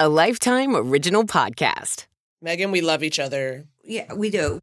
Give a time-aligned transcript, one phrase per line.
[0.00, 2.06] a Lifetime Original Podcast.
[2.40, 3.66] Megan, we love each other.
[3.84, 4.58] Yeah, we do.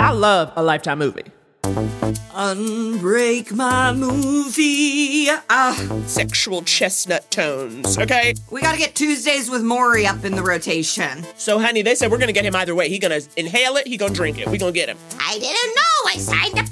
[0.00, 1.22] I love a Lifetime movie.
[1.62, 5.28] Unbreak my movie.
[5.48, 8.34] Ah, Sexual chestnut tones, okay?
[8.50, 11.24] we gotta get Tuesdays with Morrie up in the rotation.
[11.36, 12.88] So, honey, they said we're gonna get him either way.
[12.88, 14.48] He gonna inhale it, he gonna drink it.
[14.48, 14.98] We gonna get him.
[15.20, 16.10] I didn't know.
[16.10, 16.64] I signed the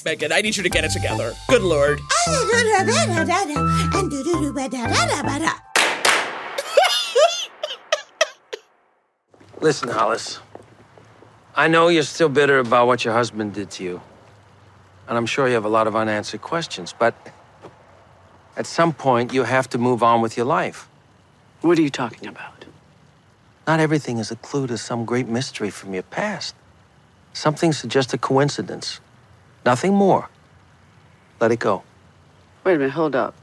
[0.00, 0.04] papers.
[0.04, 1.34] Megan, I need you to get it together.
[1.48, 2.00] Good lord.
[9.60, 10.40] Listen, Hollis.
[11.54, 14.00] I know you're still bitter about what your husband did to you.
[15.06, 17.14] And I'm sure you have a lot of unanswered questions, but
[18.56, 20.88] at some point, you have to move on with your life.
[21.60, 22.64] What are you talking about?
[23.66, 26.54] Not everything is a clue to some great mystery from your past.
[27.32, 29.00] Some things are just a coincidence,
[29.64, 30.28] nothing more.
[31.40, 31.82] Let it go.
[32.64, 33.34] Wait a minute, hold up.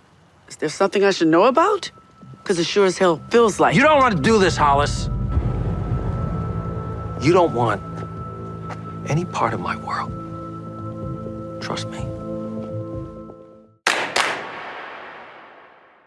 [0.48, 1.92] Is there something I should know about?
[2.38, 5.10] Because it sure as hell feels like You don't want to do this, Hollis.
[7.22, 7.82] You don't want
[9.10, 10.12] any part of my world.
[11.62, 12.19] Trust me.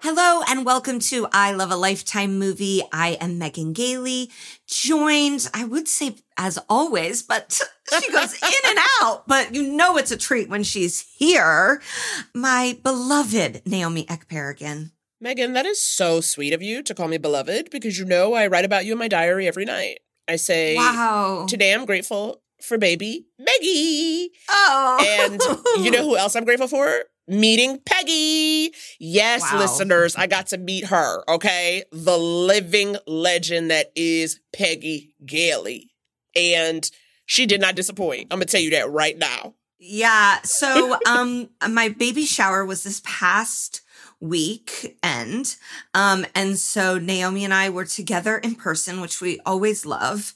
[0.02, 2.82] Hello and welcome to I Love a Lifetime movie.
[2.92, 4.32] I am Megan Gailey,
[4.66, 7.52] joined, I would say as always, but
[8.02, 11.80] she goes in and out, but you know it's a treat when she's here.
[12.34, 14.90] My beloved Naomi Ekperigin.
[15.20, 18.48] Megan, that is so sweet of you to call me beloved because you know I
[18.48, 20.00] write about you in my diary every night.
[20.26, 21.46] I say, Wow.
[21.48, 24.30] Today I'm grateful for baby Meggie.
[24.48, 24.98] Oh.
[25.20, 27.04] And you know who else I'm grateful for?
[27.28, 28.72] Meeting Peggy.
[28.98, 29.60] Yes, Wow.
[29.60, 31.84] listeners, I got to meet her, okay?
[31.92, 35.90] The living legend that is Peggy Gailey.
[36.34, 36.88] And
[37.26, 38.28] she did not disappoint.
[38.30, 39.54] I'm going to tell you that right now.
[39.78, 40.40] Yeah.
[40.42, 43.81] So, um, my baby shower was this past
[44.22, 45.56] weekend.
[45.94, 50.32] Um, and so Naomi and I were together in person, which we always love.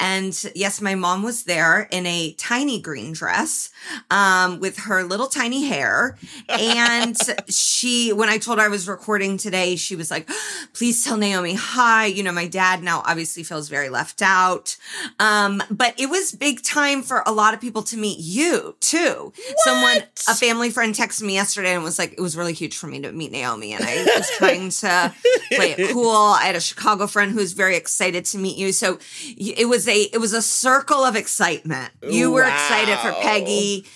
[0.00, 3.70] And yes, my mom was there in a tiny green dress,
[4.10, 6.18] um, with her little tiny hair.
[6.48, 7.16] And
[7.48, 10.28] she, when I told her I was recording today, she was like,
[10.74, 12.06] please tell Naomi hi.
[12.06, 14.76] You know, my dad now obviously feels very left out.
[15.20, 19.32] Um, but it was big time for a lot of people to meet you too.
[19.58, 22.88] Someone, a family friend texted me yesterday and was like, it was really huge for
[22.88, 23.72] me to meet Naomi.
[23.72, 25.14] And I was trying to
[25.52, 26.10] play it cool.
[26.10, 28.72] I had a Chicago friend who was very excited to meet you.
[28.72, 28.98] So
[29.36, 31.90] it was a, it was a circle of excitement.
[32.08, 33.86] You were excited for Peggy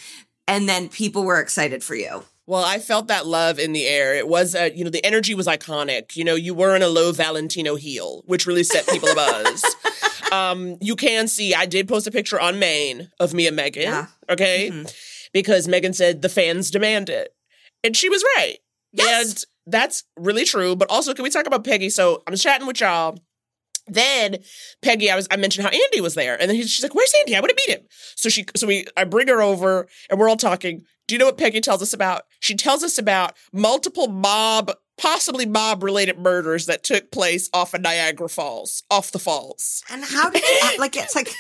[0.48, 2.25] and then people were excited for you.
[2.47, 4.15] Well, I felt that love in the air.
[4.15, 6.16] It was, uh, you know, the energy was iconic.
[6.16, 9.62] You know, you were in a low Valentino heel, which really set people abuzz.
[10.32, 13.82] um, you can see, I did post a picture on main of me and Megan.
[13.82, 14.06] Yeah.
[14.28, 14.84] Okay.
[15.32, 17.32] Because Megan said the fans demand it.
[17.84, 18.59] And she was right.
[18.93, 19.33] Yes.
[19.33, 20.77] And that's really true.
[20.77, 21.91] But also, can we talk about Peggy?
[21.91, 23.19] So I'm chatting with y'all.
[23.89, 24.39] Then
[24.81, 27.13] Peggy, I was I mentioned how Andy was there, and then he, she's like, "Where's
[27.19, 27.35] Andy?
[27.35, 30.29] I want to meet him." So she, so we, I bring her over, and we're
[30.29, 30.85] all talking.
[31.09, 32.23] Do you know what Peggy tells us about?
[32.39, 37.81] She tells us about multiple mob, possibly mob related murders that took place off of
[37.81, 39.83] Niagara Falls, off the falls.
[39.91, 40.97] And how did you uh, like?
[40.97, 41.33] It's like,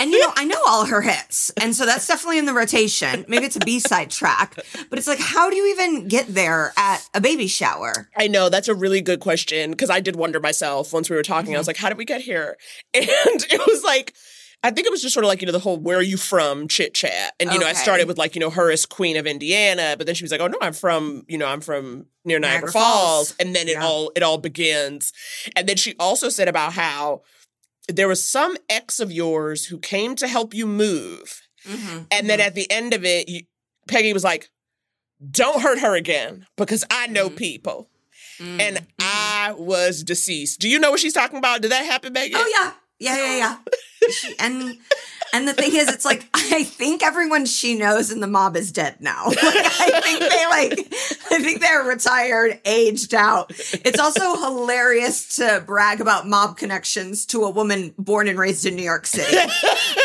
[0.00, 3.24] and you know, I know all her hits, and so that's definitely in the rotation.
[3.28, 4.56] Maybe it's a B side track,
[4.88, 8.08] but it's like, how do you even get there at a baby shower?
[8.16, 11.22] I know that's a really good question because I did wonder myself once we were
[11.22, 11.50] talking.
[11.50, 11.58] I mm-hmm.
[11.58, 12.56] was like, "How did we get here?"
[12.94, 14.14] And it was like.
[14.64, 16.16] I think it was just sort of like, you know, the whole where are you
[16.16, 17.34] from chit chat.
[17.38, 20.06] And, you know, I started with like, you know, her as queen of Indiana, but
[20.06, 22.72] then she was like, oh no, I'm from, you know, I'm from near Niagara, Niagara
[22.72, 23.32] Falls.
[23.32, 23.34] Falls.
[23.38, 23.84] And then it Yeah.
[23.84, 25.12] all, it all begins.
[25.54, 27.22] And then she also said about how
[27.88, 31.42] there was some ex of yours who came to help you move.
[31.68, 31.98] Mm-hmm.
[32.10, 32.46] And then mm-hmm.
[32.46, 33.42] at the end of it, you,
[33.86, 34.48] Peggy was like,
[35.30, 37.36] don't hurt her again because I know mm-hmm.
[37.36, 37.90] people.
[38.40, 40.58] And I was deceased.
[40.58, 41.62] Do you know what she's talking about?
[41.62, 42.40] Did that happen, Megan?
[42.40, 43.56] Oh yeah, yeah, yeah, yeah.
[44.10, 44.78] She, and
[45.32, 48.72] and the thing is, it's like I think everyone she knows in the mob is
[48.72, 49.26] dead now.
[49.44, 50.94] Like, I think they like,
[51.30, 53.50] I think they're retired, aged out.
[53.50, 58.76] It's also hilarious to brag about mob connections to a woman born and raised in
[58.76, 59.36] New York City.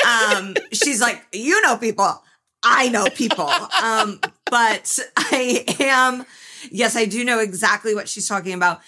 [0.06, 2.22] Um, she's like, you know people.
[2.64, 3.50] I know people.
[3.82, 4.20] Um,
[4.50, 6.26] but I am,
[6.72, 8.82] yes, I do know exactly what she's talking about.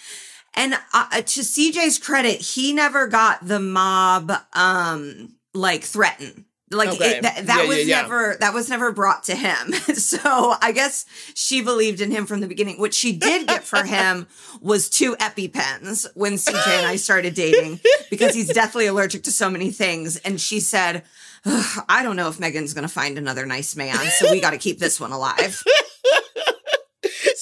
[0.54, 6.44] And uh, to CJ's credit, he never got the mob, um, like threatened.
[6.70, 7.18] Like Okay.
[7.18, 8.02] it, that, that Yeah, yeah, was yeah.
[8.02, 9.72] never that was never brought to him.
[9.94, 11.04] so I guess
[11.34, 12.78] she believed in him from the beginning.
[12.78, 14.26] What she did get for him
[14.62, 17.78] was two EpiPens when CJ and I started dating
[18.08, 20.16] because he's deathly allergic to so many things.
[20.16, 21.02] And she said,
[21.44, 24.58] "I don't know if Megan's going to find another nice man, so we got to
[24.58, 25.62] keep this one alive."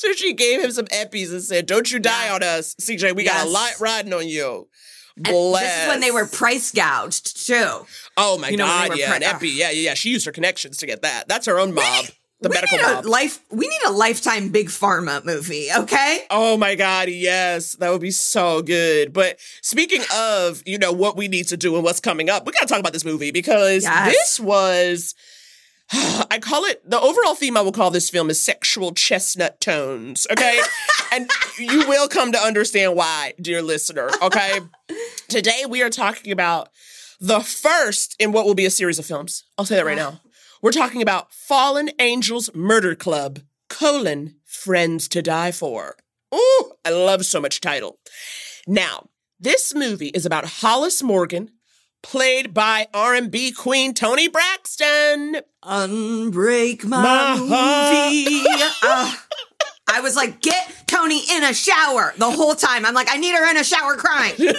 [0.01, 3.13] so she gave him some eppies and said, "Don't you die on us, CJ.
[3.15, 3.53] We got a Yes.
[3.53, 4.69] lot riding on you."
[5.17, 5.63] And Bless.
[5.65, 7.87] This is when they were price gouged too.
[8.17, 9.49] Oh my you know, god, yeah, an epi.
[9.51, 9.95] Yeah, yeah, yeah.
[9.95, 11.29] She used her connections to get that.
[11.29, 12.07] That's her own mob,
[12.41, 13.05] the we medical need a mob.
[13.07, 13.41] life.
[13.51, 15.69] We need a lifetime big pharma movie.
[15.77, 16.25] Okay.
[16.31, 19.13] Oh my God, yes, that would be so good.
[19.13, 22.53] But speaking of, you know, what we need to do and what's coming up, we
[22.53, 24.13] got to talk about this movie because Yes.
[24.15, 25.15] this was,
[26.31, 30.27] I call it, the overall theme I will call this film is sexual chestnut tones,
[30.31, 30.61] okay?
[31.13, 31.29] and
[31.59, 34.61] you will come to understand why, dear listener, okay?
[35.29, 36.69] Today we are talking about
[37.21, 39.45] the first in what will be a series of films.
[39.59, 40.21] I'll say that right now.
[40.63, 45.97] We're talking about Fallen Angels Murder Club, colon, Friends to Die For.
[46.35, 47.99] Ooh, I love so much title.
[48.67, 49.09] Now,
[49.41, 51.51] this movie is about Hollis Morgan,
[52.03, 55.37] played by R&B queen Toni Braxton.
[55.63, 58.43] Unbreak my, My movie.
[58.83, 59.27] Ah.
[59.93, 62.87] I was like, get Tony in a shower the whole time.
[62.87, 64.35] I'm like, I need her in a shower crying.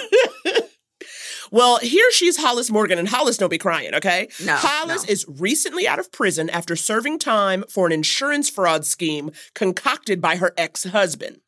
[1.54, 4.30] Well, here she's Hollis Morgan, and Hollis don't be crying, okay?
[4.46, 5.12] No, Hollis no.
[5.12, 10.38] is recently out of prison after serving time for an insurance fraud scheme concocted by
[10.38, 11.42] her ex-husband.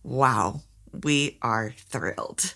[0.02, 0.62] Wow.
[1.04, 2.56] We are thrilled.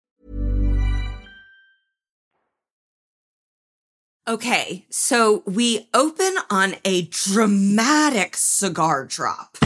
[4.27, 9.57] Okay, so we open on a dramatic cigar drop.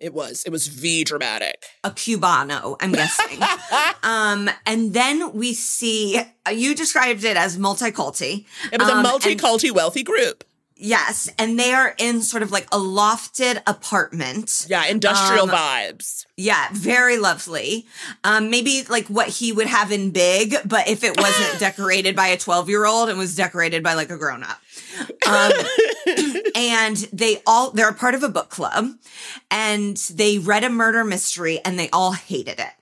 [0.00, 0.44] It was.
[0.46, 1.62] It was V dramatic.
[1.84, 3.38] a cubano i'm guessing
[4.02, 9.02] um and then we see uh, you described it as multi-culti It was Um, a
[9.02, 10.44] multi-culti wealthy group.
[10.80, 14.66] Yes and they are in sort of like a lofted apartment.
[14.68, 16.26] Yeah, industrial Um, vibes.
[16.36, 17.86] yeah very lovely.
[18.24, 22.28] Um maybe like what he would have in big but if it wasn't decorated by
[22.28, 24.58] a 12 year old and was decorated by like a grown-up
[25.28, 25.52] um,
[26.54, 28.86] and they all they're a part of a book club
[29.50, 32.72] and they read a murder mystery and they all hated it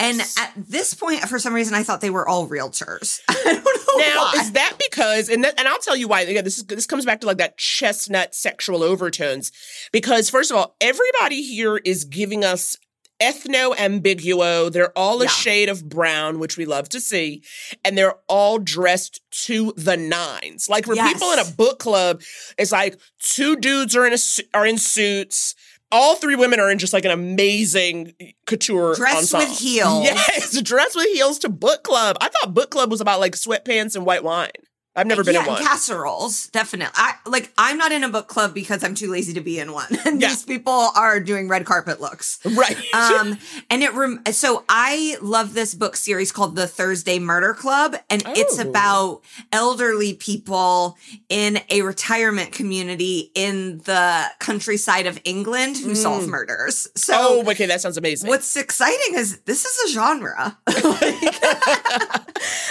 [0.00, 3.64] and at this point for some reason i thought they were all realtors i don't
[3.64, 4.40] know Now, why.
[4.40, 6.20] is that because, and that, and I'll tell you why.
[6.22, 9.50] Again, this is this comes back to like that chestnut sexual overtones.
[9.92, 12.76] Because first of all, everybody here is giving us
[13.20, 14.72] ethno ambiguo.
[14.72, 15.30] They're all a Yeah.
[15.30, 17.42] shade of brown, which we love to see,
[17.84, 20.68] and they're all dressed to the nines.
[20.68, 21.12] Like for Yes.
[21.12, 22.22] people in a book club,
[22.58, 24.18] it's like two dudes are in a
[24.54, 25.54] are in suits.
[25.92, 28.14] All three women are in just like an amazing
[28.46, 30.04] couture Dressed with heels.
[30.04, 32.16] Yes, dress with heels to book club.
[32.20, 34.50] I thought book club was about like sweatpants and white wine.
[34.96, 35.62] I've never been yeah, in one.
[35.62, 36.92] casseroles, definitely.
[36.96, 37.52] I like.
[37.56, 39.86] I'm not in a book club because I'm too lazy to be in one.
[40.04, 40.28] And Yeah.
[40.30, 42.40] these people are doing red carpet looks.
[42.44, 42.76] right.
[42.94, 43.38] um
[43.70, 48.22] and it rem- so i love this book series called the thursday murder club and
[48.36, 48.68] it's Oh.
[48.68, 49.20] about
[49.52, 57.14] elderly people in a retirement community in the countryside of england who solve murders so
[57.14, 57.44] Mm.
[57.46, 58.28] oh, okay, that sounds amazing.
[58.28, 60.58] What's exciting is this is a genre.
[60.66, 60.82] like,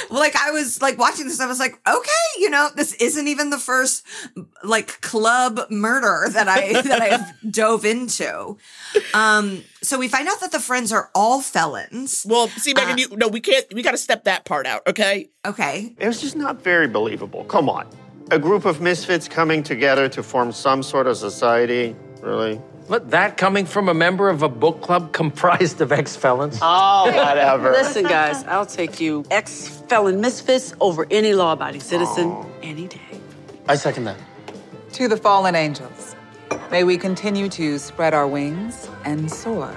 [0.10, 3.28] like, I was like watching this, I was like, okay, okay, you know, this isn't
[3.28, 4.06] even the first
[4.64, 8.58] like club murder that I that I've dove into.
[9.14, 12.26] Um, so we find out that the friends are all felons.
[12.28, 13.66] Well, see, Megan, you no, we can't.
[13.74, 15.30] We got to step that part out, okay?
[15.46, 15.96] Okay.
[15.98, 17.44] It was just not very believable.
[17.46, 17.88] Come on.
[18.32, 21.96] A group of misfits coming together to form some sort of society?
[22.22, 22.62] Really?
[22.90, 26.58] What, that coming from a member of a book club comprised of ex-felons?
[26.72, 27.70] Oh, whatever.
[27.70, 32.52] Listen, guys, I'll take you ex felon misfits over any law abiding citizen oh.
[32.64, 33.22] any day.
[33.68, 34.18] I second that.
[34.94, 36.16] To the fallen angels,
[36.72, 39.72] may we continue to spread our wings and soar.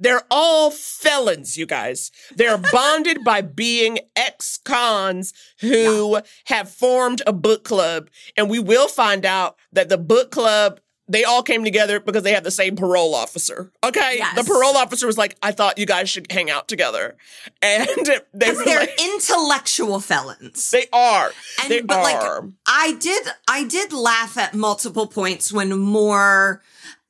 [0.00, 2.10] They're all felons, you guys.
[2.34, 8.08] They're bonded by being ex cons who have formed a book club.
[8.36, 12.32] And we will find out that the book club, they all came together because they
[12.32, 13.72] had the same parole officer.
[13.82, 14.16] Okay?
[14.18, 14.36] Yes.
[14.36, 17.16] The parole officer was like, I thought you guys should hang out together.
[17.62, 17.88] And
[18.34, 20.70] they were They're like, intellectual felons.
[20.70, 21.30] they are.
[21.62, 22.02] And they but are.
[22.42, 26.62] like I did I did laugh at multiple points when more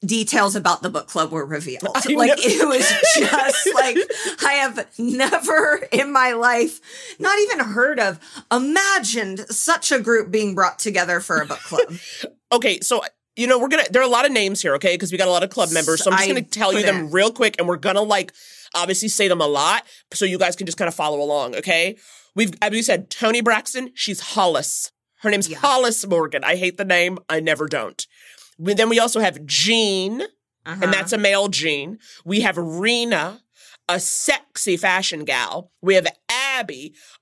[0.05, 1.83] details about the book club were revealed.
[1.95, 2.88] I like it was
[3.19, 3.97] just like
[4.45, 6.81] I have never in my life
[7.19, 8.19] not even heard of
[8.50, 11.93] imagined such a group being brought together for a book club.
[12.50, 13.02] Okay, so
[13.38, 13.85] you know we're gonna.
[13.90, 14.95] There are a lot of names here, okay?
[14.95, 16.02] Because we got a lot of club members.
[16.04, 18.33] So I'm just gonna tell you them real quick, and we're gonna like
[18.75, 21.97] obviously say them a lot, so you guys can just kind of follow along, okay?
[22.35, 23.92] We've as we said, Toni Braxton.
[23.95, 24.92] She's Hollis.
[25.23, 25.59] Her name's Yeah.
[25.59, 26.45] Hollis Morgan.
[26.45, 27.18] I hate the name.
[27.28, 28.07] I never don't.
[28.59, 30.23] We, then we also have Gene,
[30.66, 30.76] Uh-huh.
[30.83, 31.99] and that's a male Jean.
[32.25, 33.40] We have Rena,
[33.88, 35.73] a sexy fashion gal.
[35.80, 36.07] We have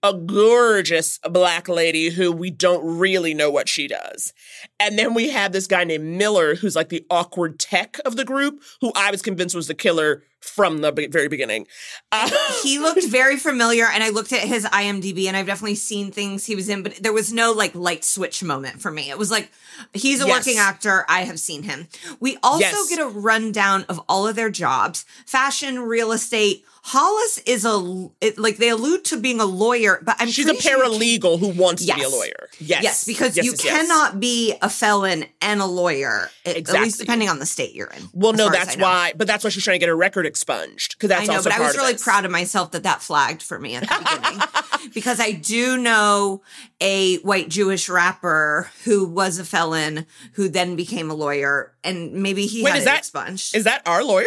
[0.02, 4.32] A gorgeous black lady who we don't really know what she does.
[4.80, 8.24] And then we have this guy named Miller, who's like the awkward tech of the
[8.24, 11.66] group, who I was convinced was the killer from the be- very beginning.
[12.12, 12.30] Uh,
[12.62, 16.46] he looked very familiar and I looked at his IMDb and I've definitely seen things
[16.46, 19.10] he was in, but there was no like light switch moment for me.
[19.10, 19.50] It was like,
[19.92, 20.46] he's a Yes.
[20.46, 21.04] working actor.
[21.08, 21.88] I have seen him.
[22.20, 22.88] We also Yes.
[22.88, 26.64] get a rundown of all of their jobs fashion, real estate.
[26.88, 30.54] Hollis is a, it, like they allude to being a lawyer, but I'm she's a
[30.54, 32.48] paralegal who wants to be a lawyer.
[32.60, 32.82] Yes.
[32.84, 33.74] Yes, because Yes, you yes, yes.
[33.88, 37.88] cannot be a felon and a lawyer, at- at least depending on the state you're
[37.88, 38.04] in.
[38.12, 39.12] Well, no, that's why.
[39.16, 41.50] But that's why she's trying to get her record expunged because that's I know, also
[41.50, 42.04] but I was really this.
[42.04, 46.42] proud of myself that that flagged for me at the beginning because I do know
[46.80, 52.46] a white Jewish rapper who was a felon who then became a lawyer, and maybe
[52.46, 53.56] he Wait, had is that expunged.
[53.56, 54.26] is that our lawyer?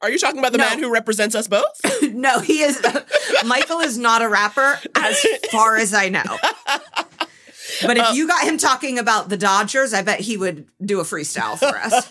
[0.00, 0.64] Are you talking about the No.
[0.68, 1.80] man who represents us both?
[2.02, 2.80] no, he is.
[3.46, 6.22] Michael is not a rapper, as far as I know.
[7.82, 11.00] But Uh, if you got him talking about the Dodgers, I bet he would do
[11.00, 12.08] a freestyle for us.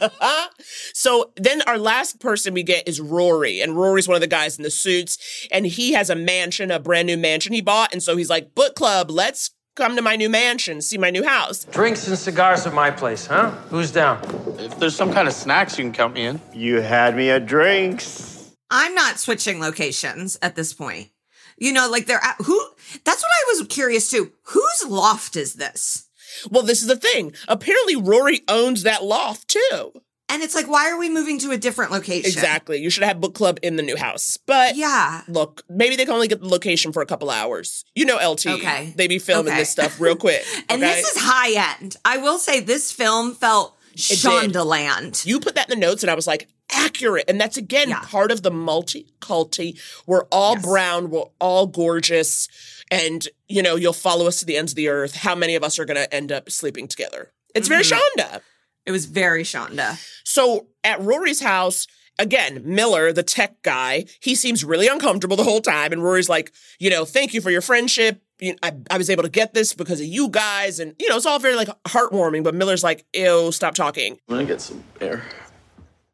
[0.93, 4.57] so then our last person we get is Rory, and Rory's one of the guys
[4.57, 5.17] in the suits,
[5.51, 8.53] and he has a mansion, a brand new mansion he bought, and so he's like,
[8.53, 12.65] "Book club, let's come to my new mansion, see my new house." Drinks and cigars
[12.65, 13.51] at my place, huh?
[13.69, 14.19] Who's down?
[14.59, 16.41] If there's some kind of snacks, you can count me in.
[16.53, 18.51] You had me at drinks.
[18.69, 21.09] I'm not switching locations at this point.
[21.57, 22.59] You know, like they're at, who.
[23.03, 24.31] That's what I was curious too.
[24.43, 26.07] Whose loft is this?
[26.49, 27.33] Well, this is the thing.
[27.47, 29.93] Apparently, Rory owns that loft too.
[30.29, 32.25] And it's like, why are we moving to a different location?
[32.29, 32.77] Exactly.
[32.79, 35.21] You should have book club in the new house, but Yeah.
[35.29, 37.85] look, maybe they can only get the location for a couple hours.
[37.95, 38.47] You know, LT.
[38.47, 38.93] Okay.
[38.95, 39.61] They be filming Okay.
[39.61, 40.43] this stuff real quick.
[40.69, 40.95] And okay?
[40.95, 41.95] this is high end.
[42.03, 43.73] I will say this film felt.
[43.95, 45.25] Shondaland.
[45.25, 47.25] You put that in the notes, and I was like, accurate.
[47.27, 48.01] And that's again Yeah.
[48.01, 49.79] part of the multi-culti.
[50.05, 50.63] We're all Yes.
[50.65, 52.47] brown, we're all gorgeous,
[52.91, 55.15] and you know, you'll follow us to the ends of the earth.
[55.15, 57.31] How many of us are gonna end up sleeping together?
[57.55, 58.19] It's very Mm-hmm.
[58.21, 58.41] Shonda.
[58.87, 59.99] It was very Shonda.
[60.23, 61.85] So at Rory's house,
[62.17, 65.91] again, Miller, the tech guy, he seems really uncomfortable the whole time.
[65.91, 68.21] And Rory's like, you know, thank you for your friendship.
[68.39, 70.79] You I, I was able to get this because of you guys.
[70.79, 72.43] And, you know, it's all very like heartwarming.
[72.43, 74.13] But Miller's like, ew, stop talking.
[74.29, 75.23] I'm gonna get some air.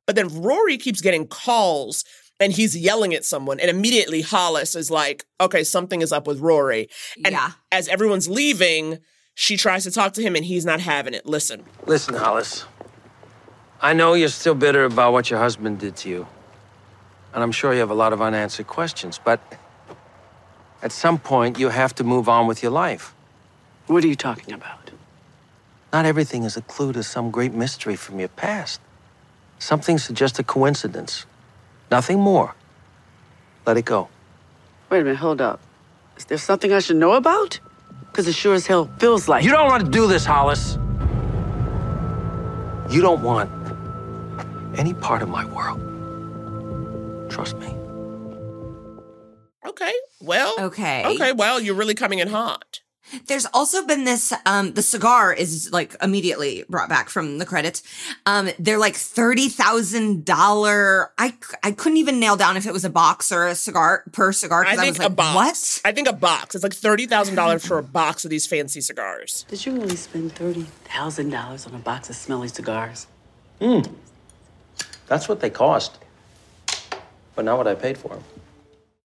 [0.06, 2.04] But then Rory keeps getting calls
[2.40, 3.60] and he's yelling at someone.
[3.60, 6.90] And immediately Hollis is like, okay, something is up with Rory.
[7.24, 7.52] And Yeah.
[7.72, 9.00] as everyone's leaving,
[9.36, 11.26] she tries to talk to him and he's not having it.
[11.26, 11.64] Listen.
[11.86, 12.66] Listen, Hollis.
[13.82, 16.28] I know you're still bitter about what your husband did to you.
[17.34, 19.42] And I'm sure you have a lot of unanswered questions, but
[20.82, 23.14] at some point, you have to move on with your life.
[23.88, 24.92] What are you talking about?
[25.92, 28.80] Not everything is a clue to some great mystery from your past.
[29.60, 31.26] Some things are just a coincidence.
[31.90, 32.56] Nothing more.
[33.66, 34.10] Let it go.
[34.90, 35.60] Wait a minute, hold up.
[36.18, 37.60] Is there something I should know about?
[38.14, 40.78] Because it sure as hell feels like You don't want to do this, Hollis.
[42.88, 43.50] You don't want
[44.78, 45.80] any part of my world.
[47.32, 47.76] Trust me.
[49.66, 49.92] Okay.
[50.22, 50.54] Well.
[50.60, 51.04] Okay.
[51.06, 51.32] Okay.
[51.32, 52.82] Well, you're really coming in hot.
[53.28, 57.84] There's also been this, um, the cigar is like immediately brought back from the credits.
[58.26, 61.08] Um, they're like $30,000.
[61.18, 64.32] I, I couldn't even nail down if it was a box or a cigar per
[64.32, 64.64] cigar.
[64.66, 65.82] 'cause I I, think was like, a box.
[65.84, 65.90] what?
[65.90, 66.56] I think a box.
[66.56, 69.46] It's like thirty thousand dollars for a box of these fancy cigars.
[69.50, 73.08] Did you really spend $30,000 on a box of smelly cigars?
[73.62, 73.82] Hmm.
[75.08, 76.00] That's what they cost.
[77.36, 78.24] But not what I paid for them.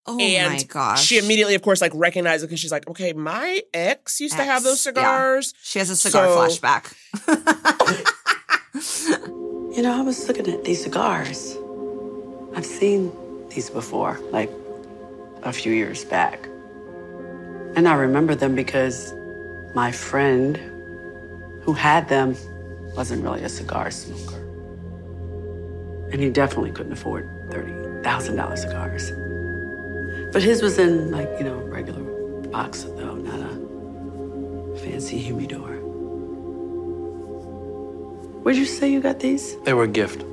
[0.08, 1.04] Oh and my gosh.
[1.04, 4.42] she immediately, of course, like recognized it because she's like, okay, my ex used to
[4.44, 5.02] have those Ex, yeah.
[5.02, 5.54] cigars.
[5.62, 6.94] She has a cigar So- flashback.
[9.78, 11.56] You know, I was looking at these cigars.
[12.56, 13.12] I've seen
[13.48, 14.50] these before, like
[15.44, 16.46] a few years back.
[17.76, 19.14] And I remember them because
[19.76, 20.56] my friend
[21.62, 22.34] who had them
[22.96, 24.34] wasn't really a cigar smoker.
[26.10, 29.12] And he definitely couldn't afford $30,000 cigars.
[30.32, 32.02] But his was in, like, you know, regular
[32.50, 35.76] box, though, not a fancy humidor.
[38.42, 39.56] Where'd you say you got these?
[39.62, 40.24] They were a gift.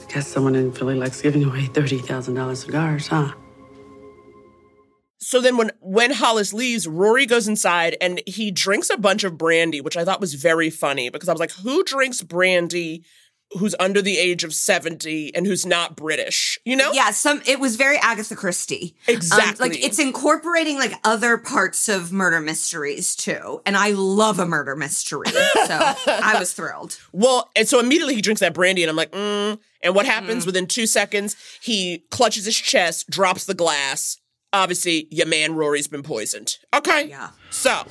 [0.00, 3.32] I guess someone in Philly likes giving away $30,000 cigars, huh?
[5.18, 9.38] So then when when Hollis leaves, Rory goes inside and he drinks a bunch of
[9.38, 13.04] brandy, which I thought was very funny because I was like, who drinks brandy
[13.58, 16.58] who's under the age of 70 and who's not British?
[16.64, 16.92] You know?
[16.92, 18.94] Yeah, some it was very Agatha Christie.
[19.08, 19.68] Um, Exactly.
[19.68, 23.60] like it's incorporating like other parts of murder mysteries too.
[23.66, 25.28] And I love a murder mystery.
[25.28, 25.38] So
[26.06, 26.98] I was thrilled.
[27.12, 29.58] Well, and so immediately he drinks that brandy, and I'm like, mm.
[29.82, 31.36] And what happens within two seconds?
[31.60, 34.18] He clutches his chest, drops the glass.
[34.52, 36.58] Obviously, your man Rory's been poisoned.
[36.74, 37.08] Okay.
[37.08, 37.30] Yeah.
[37.50, 37.84] So,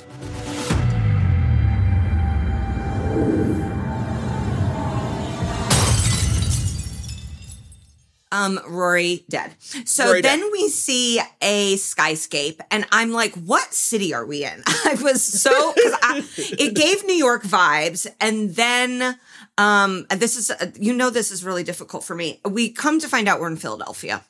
[8.32, 9.54] Um, Rory dead.
[9.60, 10.50] So Rory then dead.
[10.50, 15.74] we see a skyscape, and I'm like, "What city are we in?" I was so
[15.74, 19.18] because it gave New York vibes, and then
[19.58, 22.40] um, this is you know this is really difficult for me.
[22.48, 24.24] We come to find out we're in Philadelphia.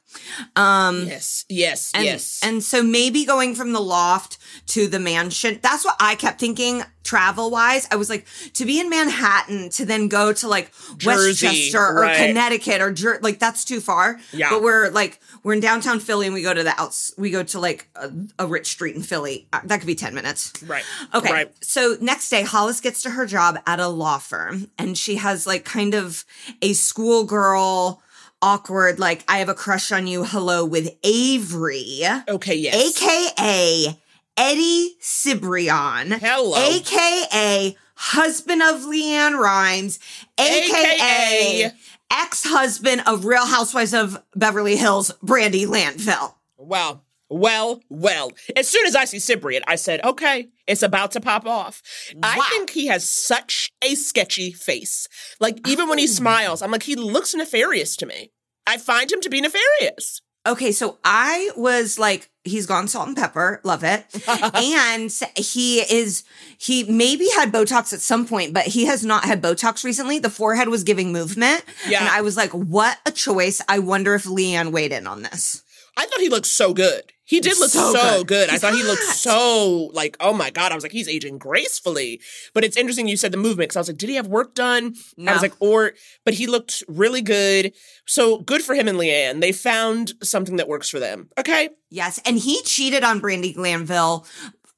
[0.56, 2.40] Um, yes, yes, and, yes.
[2.42, 4.38] And so maybe going from the loft
[4.68, 7.86] to the mansion, that's what I kept thinking travel wise.
[7.90, 12.00] I was like, to be in Manhattan to then go to like Jersey, Westchester or
[12.02, 12.16] right.
[12.26, 14.20] Connecticut or Jer- like that's too far.
[14.32, 14.50] Yeah.
[14.50, 17.42] But we're like, we're in downtown Philly and we go to the outs, we go
[17.42, 19.46] to like a, a rich street in Philly.
[19.52, 20.52] Uh, That could be 10 minutes.
[20.64, 20.84] right.
[21.14, 21.32] Okay.
[21.32, 21.64] Right.
[21.64, 25.46] So next day, Hollis gets to her job at a law firm and she has
[25.46, 26.24] like kind of
[26.60, 28.00] a schoolgirl,
[28.40, 30.24] awkward, like, I have a crush on you.
[30.24, 33.02] Hello with Avery, Okay, yes.
[33.02, 33.98] AKA
[34.36, 36.18] Eddie Cibrian.
[36.18, 36.56] Hello.
[36.56, 39.98] AKA husband of LeAnn Rimes,
[40.38, 41.72] AKA, AKA
[42.10, 46.36] ex husband of Real Housewives of Beverly Hills, Brandi Glanville.
[46.56, 47.02] Wow.
[47.28, 48.30] Well, well.
[48.56, 51.80] As soon as I see Cibrian, I said, okay, it's about to pop off.
[52.22, 55.08] I think he has such a sketchy face.
[55.40, 56.08] Like, even when he Oh.
[56.08, 58.32] smiles, I'm like, he looks nefarious to me.
[58.66, 60.20] I find him to be nefarious.
[60.44, 64.04] Okay, so I was like, he's gone salt and pepper, love it.
[64.54, 66.24] and he is,
[66.58, 70.18] he maybe had Botox at some point, but he has not had Botox recently.
[70.18, 71.64] The forehead was giving movement.
[71.88, 72.00] Yeah.
[72.00, 73.60] And I was like, what a choice.
[73.68, 75.62] I wonder if LeAnn weighed in on this.
[75.96, 77.11] I thought he looked so good.
[77.32, 78.26] He did look so, So good.
[78.26, 78.50] good.
[78.50, 80.70] I thought he looked so like, oh my god.
[80.70, 82.20] I was like, he's aging gracefully.
[82.52, 84.54] But it's interesting you said the movement because I was like, did he have work
[84.54, 84.94] done?
[85.26, 85.92] I was like, or,
[86.26, 87.72] but he looked really good.
[88.04, 89.40] So good for him and LeAnn.
[89.40, 91.30] They found something that works for them.
[91.38, 91.70] Okay.
[91.88, 92.20] Yes.
[92.26, 94.26] And he cheated on Brandi Glanville.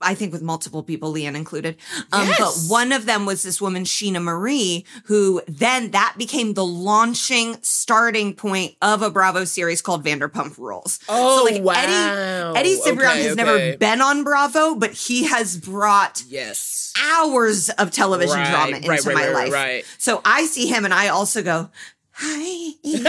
[0.04, 1.76] I think with multiple people, LeAnn included.
[2.12, 2.38] Um, Yes.
[2.66, 7.56] But one of them was this woman, Scheana Marie, who then that became the launching
[7.62, 10.98] starting point of a Bravo series called Vanderpump Rules.
[11.08, 12.52] Oh, Eddie, wow.
[12.54, 13.34] Eddie Cibrian Okay, has okay.
[13.34, 16.92] never been on Bravo, but he has brought Yes.
[17.02, 19.52] hours of television Right, drama into right, right, my life.
[19.52, 19.84] right.
[19.98, 21.70] So I see him and I also go,
[22.14, 23.02] hi, you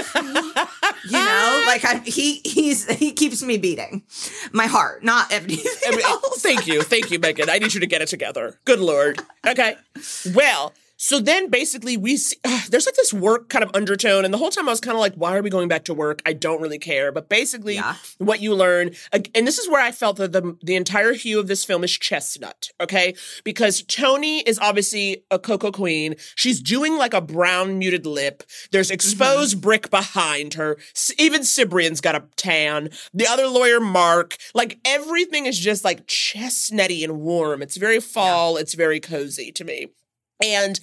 [1.11, 4.03] know, like I, he he's he keeps me beating
[4.51, 6.05] my heart, not anything I mean,
[6.37, 6.81] thank you.
[6.81, 7.49] Thank you, Megan.
[7.49, 8.59] I need you to get it together.
[8.65, 9.21] Good Lord.
[9.45, 9.75] Okay.
[10.33, 12.37] Well, so then basically we see,
[12.69, 14.25] there's like this work kind of undertone.
[14.25, 15.93] And the whole time I was kind of like, why are we going back to
[15.93, 16.21] work?
[16.25, 17.11] I don't really care.
[17.11, 17.95] But basically, Yeah.
[18.17, 21.47] what you learn, and this is where I felt that the, the entire hue of
[21.47, 22.69] this film is chestnut.
[22.81, 23.15] Okay.
[23.43, 26.15] Because Toni is obviously a Coco Queen.
[26.35, 28.43] She's doing like a brown muted lip.
[28.71, 28.95] There's mm-hmm.
[28.95, 30.77] exposed brick behind her.
[31.17, 32.89] Even Cibrian's got a tan.
[33.13, 37.61] The other lawyer, Mark, like everything is just like chestnutty and warm.
[37.61, 38.57] It's very fall.
[38.57, 39.87] It's very cozy to me.
[40.43, 40.79] And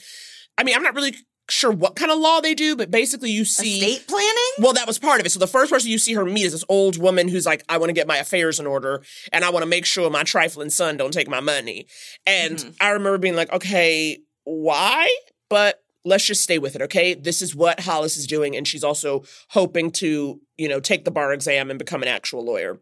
[0.58, 1.14] I mean, I'm not really
[1.50, 4.36] sure what kind of law they do, but basically you see Estate planning?
[4.58, 5.30] Well, that was part of it.
[5.30, 7.78] So the first person you see her meet is this old woman who's like, I
[7.78, 10.70] want to get my affairs in order and I want to make sure my trifling
[10.70, 11.86] son don't take my money.
[12.26, 12.70] And Mm-hmm.
[12.80, 15.14] I remember being like, okay, why?
[15.50, 17.14] But let's just stay with it, okay?
[17.14, 18.56] This is what Hollis is doing.
[18.56, 22.44] And she's also hoping to, you know, take the bar exam and become an actual
[22.44, 22.78] lawyer.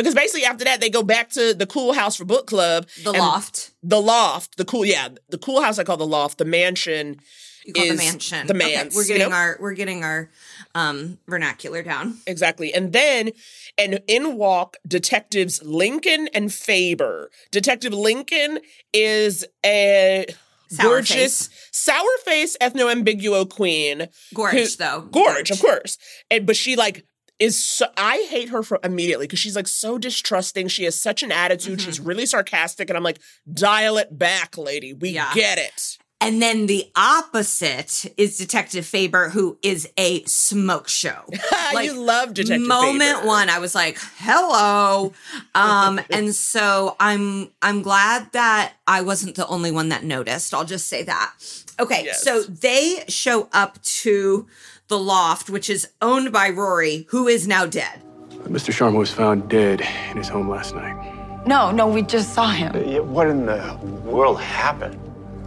[0.00, 2.88] Because basically after that, they go back to the cool house for book club.
[3.04, 3.72] The loft.
[3.82, 4.56] The loft.
[4.56, 5.08] The cool, yeah.
[5.28, 6.38] The cool house I call the loft.
[6.38, 7.20] The mansion
[7.66, 8.46] You call is the mansion.
[8.46, 9.36] The Okay, we're you getting know?
[9.36, 10.30] our we're getting our
[10.74, 12.16] um vernacular down.
[12.26, 12.72] Exactly.
[12.72, 13.32] And then
[13.76, 17.30] and in walk detectives Lincoln and Faber.
[17.50, 18.60] Detective Lincoln
[18.94, 20.24] is a
[20.70, 24.06] Sour gorgeous sour face ethno ambiguo queen.
[24.32, 25.08] Gorge, though.
[25.10, 25.98] Gorge, of course.
[26.30, 27.04] And but she like
[27.40, 30.68] is so I hate her for immediately because she's like so distrusting.
[30.68, 31.78] She has such an attitude.
[31.80, 31.86] Mm-hmm.
[31.86, 32.88] She's really sarcastic.
[32.90, 33.18] And I'm like,
[33.52, 34.92] dial it back, lady.
[34.92, 35.32] We Yeah.
[35.34, 35.96] get it.
[36.22, 41.24] And then the opposite is Detective Faber, who is a smoke show.
[41.82, 42.68] you love Detective Faber.
[42.68, 43.26] moment Faber.
[43.26, 45.14] one, I was like, "Hello,"
[45.54, 50.52] um, and so I'm I'm glad that I wasn't the only one that noticed.
[50.52, 51.32] I'll just say that.
[51.78, 52.22] Okay, Yes.
[52.22, 54.46] so they show up to
[54.90, 58.02] the loft, which is owned by Rory, who is now dead.
[58.32, 58.72] Uh, Mr.
[58.72, 61.46] Sharma was found dead in his home last night.
[61.46, 62.76] No, no, we just saw him.
[62.76, 64.98] Uh, what in the world happened?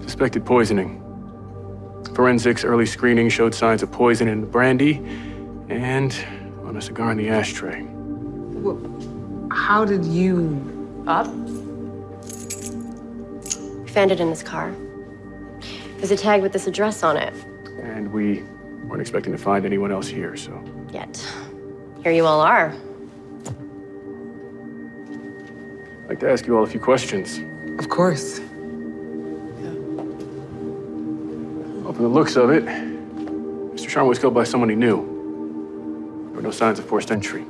[0.02, 1.00] Suspected poisoning.
[2.16, 4.96] Forensics early screening showed signs of poison in the brandy
[5.70, 6.18] and
[6.64, 7.86] on a cigar in the ashtray.
[9.52, 11.28] How did you up?
[13.90, 14.74] Found it in his car.
[15.98, 17.34] There's a tag with this address on it.
[17.82, 18.44] And we
[18.88, 20.64] weren't expecting to find anyone else here, so.
[20.92, 21.26] Yet,
[22.04, 22.74] here you all are.
[26.04, 27.40] I'd like to ask you all a few questions.
[27.80, 28.40] Of course.
[31.82, 33.90] Well, from the looks of it, Mr.
[33.90, 34.98] Sharma was killed by someone he knew.
[36.28, 37.44] There were no signs of forced entry.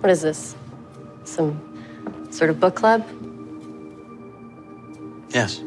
[0.00, 0.54] What is this?
[1.24, 3.06] Some sort of book club?
[5.30, 5.62] Yes.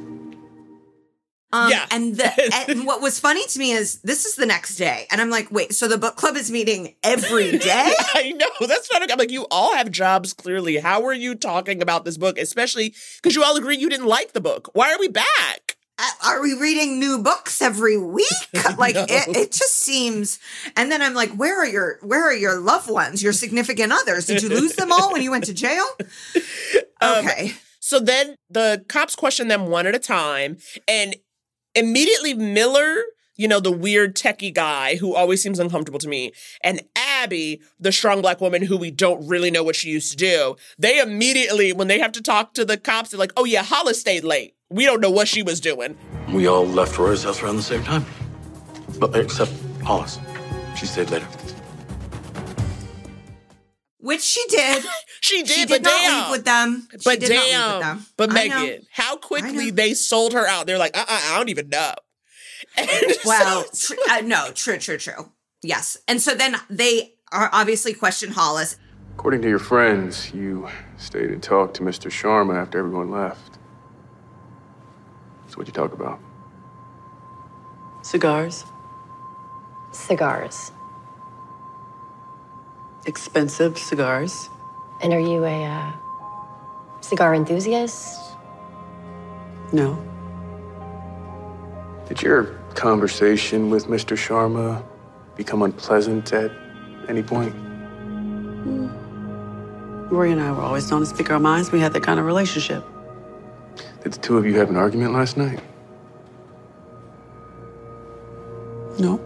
[1.65, 5.07] Um, And the and what was funny to me is this is the next day,
[5.11, 7.93] and I'm like, wait, so the book club is meeting every day?
[8.13, 8.67] I know.
[8.67, 9.31] That's what I'm like.
[9.31, 10.77] You all have jobs, clearly.
[10.77, 12.37] How are you talking about this book?
[12.37, 14.69] Especially because you all agree you didn't like the book.
[14.73, 15.77] Why are we back?
[15.99, 18.27] Uh, Are we reading new books every week?
[18.77, 20.37] Like it, it just seems.
[20.75, 24.27] And then I'm like, where are your where are your loved ones, your significant others?
[24.27, 25.85] Did you lose them all when you went to jail?
[27.01, 27.53] Okay.
[27.79, 31.15] So then the cops question them one at a time, and
[31.77, 32.95] immediately Miller,
[33.35, 36.31] you know, the weird techie guy who always seems uncomfortable to me,
[36.63, 40.17] and Abby, the strong black woman who we don't really know what she used to
[40.17, 43.63] do, they immediately, when they have to talk to the cops, they're like, oh yeah,
[43.63, 44.55] Hollis stayed late.
[44.69, 45.97] We don't know what she was doing.
[46.33, 48.05] We all left Rory's house around the same time.
[48.99, 50.19] But except Hollis.
[50.77, 51.27] She stayed later.
[53.99, 54.83] Which she did.
[55.21, 56.21] she did, She but did not damn.
[56.23, 56.87] leave with them.
[56.91, 58.05] She But did not leave with damn, them.
[58.15, 60.67] but Megan, how quickly they sold her out.
[60.67, 61.93] They're like, uh, uh I don't even know.
[63.25, 65.31] Well, tr- uh, no, true, true, true.
[65.63, 65.97] Yes.
[66.07, 68.77] And so then they are obviously question Hollis.
[69.15, 72.11] According to your friends, you stayed and talked to Mr.
[72.11, 73.57] Sharma after everyone left.
[75.47, 76.19] So what'd you talk about?
[78.03, 78.63] Cigars.
[79.91, 80.71] Cigars.
[83.07, 84.49] Expensive cigars.
[85.01, 85.91] And are you a uh,
[86.99, 88.35] cigar enthusiast?
[89.71, 89.97] No.
[92.07, 94.17] Did your conversation with Mr.
[94.17, 94.83] Sharma
[95.35, 96.51] become unpleasant at
[97.07, 97.55] any point?
[100.11, 101.71] Rory and I were always known to speak our minds.
[101.71, 102.83] We had that kind of relationship.
[104.03, 105.61] Did the two of you have an argument last night?
[108.99, 109.19] No.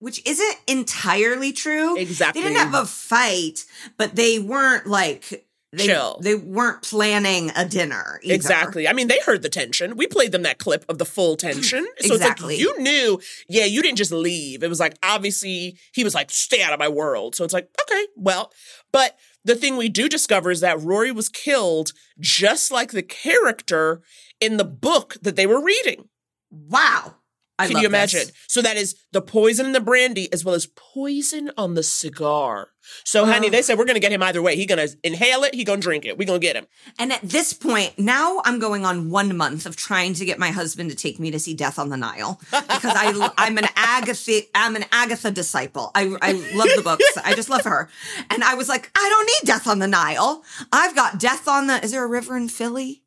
[0.00, 1.96] Which isn't entirely true.
[1.96, 2.42] Exactly.
[2.42, 3.64] They didn't have a fight,
[3.96, 6.18] but they weren't like they, Chill.
[6.20, 8.18] They weren't planning a dinner.
[8.24, 8.34] either.
[8.34, 8.88] Exactly.
[8.88, 9.96] I mean, they heard the tension.
[9.96, 11.86] We played them that clip of the full tension.
[12.00, 12.56] So Exactly.
[12.56, 14.64] it's like you knew, yeah, you didn't just leave.
[14.64, 17.36] It was like obviously he was like, stay out of my world.
[17.36, 18.50] So it's like, okay, well,
[18.90, 24.02] but the thing we do discover is that Rory was killed just like the character
[24.40, 26.08] in the book that they were reading.
[26.50, 27.14] Wow.
[27.60, 28.14] I Can you this.
[28.14, 28.34] imagine?
[28.48, 32.68] So that is the poison in the brandy as well as poison on the cigar.
[33.04, 34.56] So, honey, they said we're gonna get him either way.
[34.56, 35.54] He gonna inhale it.
[35.54, 36.16] He gonna drink it.
[36.18, 36.66] We gonna get him.
[36.98, 40.50] And at this point, now I'm going on one month of trying to get my
[40.50, 44.40] husband to take me to see Death on the Nile because I I'm an Agatha
[44.54, 45.90] I'm an Agatha disciple.
[45.94, 47.04] I I love the books.
[47.22, 47.88] I just love her.
[48.30, 50.42] And I was like, I don't need Death on the Nile.
[50.72, 51.82] I've got Death on the.
[51.84, 53.02] Is there a river in Philly?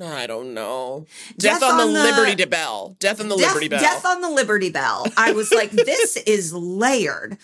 [0.00, 1.06] I don't know.
[1.36, 2.96] Death, on, the, Liberty Bell.
[2.98, 3.80] Death on the Death, Liberty Bell.
[3.80, 5.06] Death on the Liberty Bell.
[5.18, 7.36] I was like, this is layered.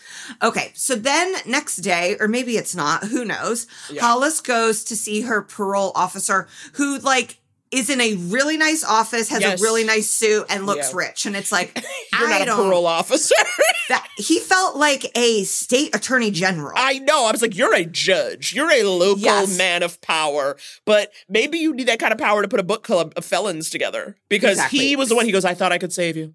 [0.43, 3.67] Okay, so then next day, or maybe it's not, who knows?
[3.91, 4.01] Yeah.
[4.01, 7.39] Hollis goes to see her parole officer who, like,
[7.71, 9.61] is in a really nice office, has Yes.
[9.61, 10.97] a really nice suit, and looks Yeah.
[10.99, 11.27] rich.
[11.27, 11.77] And it's like,
[12.13, 12.57] You're I not a don't.
[12.57, 13.35] parole officer.
[13.89, 16.73] that, he felt like a state attorney general.
[16.77, 17.25] I know.
[17.27, 18.53] I was like, you're a judge.
[18.55, 19.57] You're a local Yes.
[19.59, 20.57] man of power.
[20.85, 23.71] But maybe you need that kind of power to put a book club of felons
[23.71, 24.17] together.
[24.29, 24.79] Because Exactly.
[24.81, 26.35] he was the one, he goes, I thought I could save you.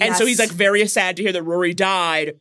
[0.00, 2.38] And so he's like very sad to hear that Rory died.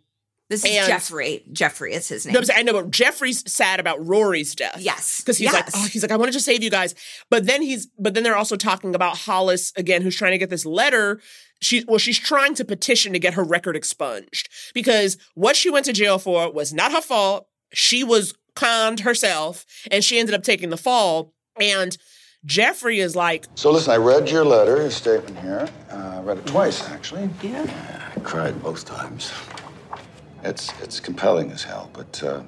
[0.53, 1.43] This is and- Jeffrey.
[1.51, 2.33] Jeffrey is his name.
[2.33, 4.77] No, I'm saying- I know, but Jeffrey's sad about Rory's death.
[4.79, 5.19] Yes.
[5.21, 6.93] Because he's like, oh, he's like, I wanted to save you guys.
[7.29, 10.49] But then he's, but then they're also talking about Hollis again, who's trying to get
[10.49, 11.19] this letter.
[11.61, 15.85] She, well, she's trying to petition to get her record expunged because what she went
[15.85, 17.47] to jail for was not her fault.
[17.73, 21.33] She was conned herself and she ended up taking the fall.
[21.59, 21.97] And
[22.45, 25.69] Jeffrey is like, So listen, I read your letter, your statement here.
[25.89, 27.29] Uh, I read it twice, actually.
[27.41, 27.65] Yeah.
[28.15, 29.31] I cried both times.
[30.43, 32.43] It's it's compelling as hell, but uh,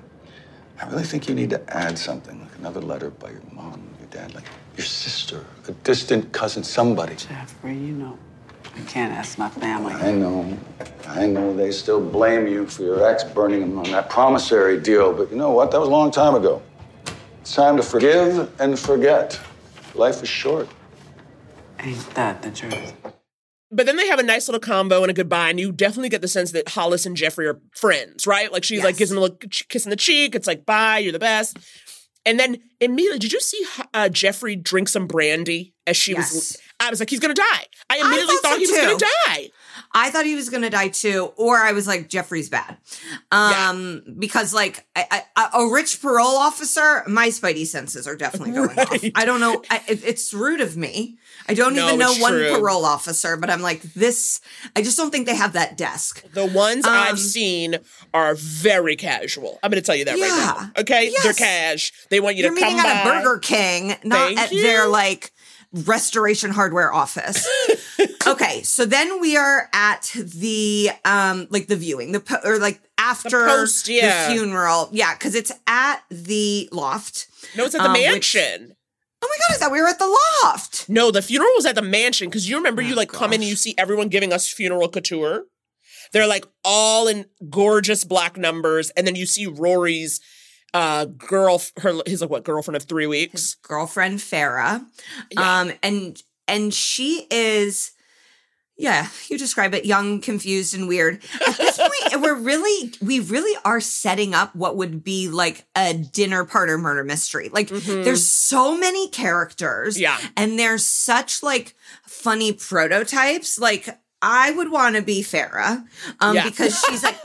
[0.82, 4.10] I really think you need to add something, like another letter by your mom, your
[4.10, 4.44] dad, like
[4.76, 7.16] your sister, a distant cousin, somebody.
[7.16, 8.18] Jeffrey, you know,
[8.76, 9.94] I can't ask my family.
[9.94, 10.58] I know,
[11.08, 15.14] I know they still blame you for your ex burning them on that promissory deal,
[15.14, 15.72] but you know what?
[15.72, 16.62] That was a long time ago.
[17.40, 19.40] It's time to forgive and forget.
[19.94, 20.68] Life is short.
[21.80, 22.94] Ain't that the truth?
[23.72, 26.22] But then they have a nice little combo and a goodbye, and you definitely get
[26.22, 28.52] the sense that Hollis and Jeffrey are friends, right?
[28.52, 30.36] Like she's like gives him a little kiss in the cheek.
[30.36, 31.58] It's like, bye, you're the best.
[32.26, 36.58] And then immediately, did you see uh, Jeffrey drink some brandy as she was?
[36.80, 37.66] I was like, he's gonna die.
[37.90, 39.50] I immediately thought thought, so he was gonna die.
[39.94, 42.78] I thought he was going to die too, or I was like, Jeffrey's bad.
[43.32, 48.78] Um, because like I, I, a rich parole officer, my spidey senses are definitely going
[48.78, 49.04] off.
[49.16, 49.62] I don't know.
[49.70, 51.18] I, it- it's rude of me.
[51.48, 52.58] I don't No, even know one true.
[52.58, 54.42] parole officer, but I'm like, this,
[54.76, 56.24] I just don't think they have that desk.
[56.32, 57.78] The ones Um, I've seen
[58.14, 59.60] are very casual.
[59.64, 60.20] I'm gonna tell you that right
[60.76, 60.82] now.
[60.82, 61.92] Okay, they're cash.
[62.10, 63.10] They want you You're to meeting at by.
[63.10, 64.62] a Burger King, not Thank at you.
[64.64, 65.32] their like
[65.74, 67.48] restoration hardware office.
[68.28, 72.82] okay, so then we are at the um like the viewing, the po- or like
[72.98, 74.28] after post, yeah.
[74.30, 74.90] the funeral.
[74.92, 77.28] Yeah, because it's at the loft.
[77.56, 78.02] No, it's at the um, which-
[78.36, 78.76] mansion.
[79.22, 80.88] oh my god, I thought we were at the loft.
[80.90, 83.42] No, the funeral was at the mansion because you remember you Oh, like come in
[83.42, 85.44] and you see everyone giving us funeral couture.
[86.14, 90.22] They're like all in gorgeous black numbers, and then you see Rory's
[90.74, 93.56] uh girl, her his like what girlfriend of three weeks.
[93.56, 94.86] Girlfriend Farah.
[95.32, 95.60] Yeah.
[95.60, 97.92] Um and and she is
[98.78, 101.24] yeah, you describe it young, confused, and weird.
[101.48, 105.94] At this point, we're really, we really are setting up what would be like a
[105.94, 107.50] dinner party murder mystery.
[107.50, 109.96] Like, there's so many characters.
[109.96, 110.04] Mm-hmm.
[110.04, 110.18] Yeah.
[110.36, 111.74] And there's such like
[112.04, 113.58] funny prototypes.
[113.58, 113.98] Like,
[114.28, 115.86] I would want to be Farah
[116.20, 116.46] um, Yeah.
[116.46, 117.16] because she's like,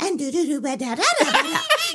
[0.00, 0.20] and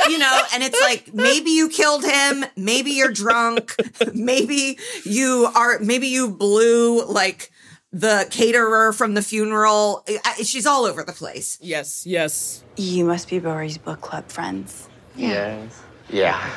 [0.10, 3.76] you know, and it's like maybe you killed him, maybe you're drunk,
[4.14, 7.52] maybe you are, maybe you blew like
[7.94, 10.04] the caterer from the funeral.
[10.26, 11.58] I- She's all over the place.
[11.62, 12.64] Yes, yes.
[12.78, 14.88] You must be Rory's book club friends.
[15.16, 15.82] Yes.
[16.10, 16.50] Yeah.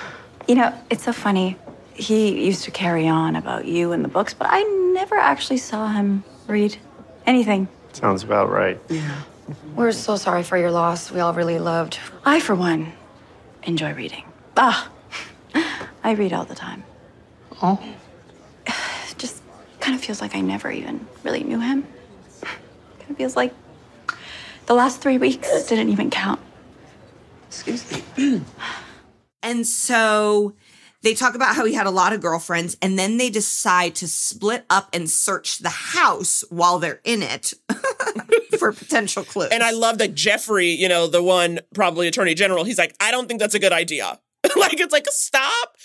[0.48, 1.57] You know, it's so funny.
[1.94, 4.62] He used to carry on about you and the books, but I
[4.94, 6.76] never actually saw him read
[7.26, 7.68] anything.
[7.92, 8.80] Sounds about right.
[8.88, 9.22] Yeah.
[9.74, 11.11] We're so sorry for your loss.
[11.11, 11.98] We all really loved.
[12.24, 12.92] I, for one,
[13.62, 14.24] enjoy reading.
[14.57, 14.90] Ah,
[16.04, 16.85] I read all the time.
[17.62, 17.83] Oh.
[19.18, 19.42] Just
[19.80, 21.87] kind of feels like I never even really knew him.
[22.42, 23.52] Kind of feels like
[24.66, 26.40] the last three weeks didn't even count.
[27.48, 28.42] Excuse me.
[29.44, 30.54] And so
[31.04, 34.08] they talk about how he had a lot of girlfriends, and then they decide to
[34.08, 37.54] split up and search the house while they're in it
[38.58, 39.50] for potential clues.
[39.52, 43.10] And I love that Jeffrey, you know, the one probably attorney general, he's like, I
[43.10, 44.18] don't think that's a good idea.
[44.56, 45.76] like, it's like, stop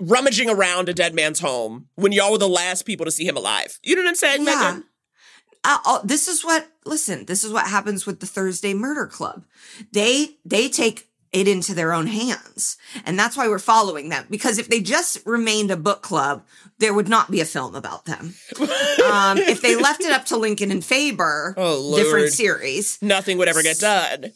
[0.00, 3.36] rummaging around a dead man's home when y'all were the last people to see him
[3.36, 3.78] alive.
[3.82, 4.54] You know what I'm saying, Yeah.
[4.56, 4.84] Megan?
[5.64, 9.46] uh, uh, this is what listen this is what happens with the thursday murder club
[9.92, 14.56] they they take it into their own hands and that's why we're following them because
[14.58, 16.42] if they just remained a book club
[16.78, 18.32] there would not be a film about them
[19.10, 23.48] um, if they left it up to lincoln and faber Oh, different series Nothing would
[23.48, 24.32] ever get done.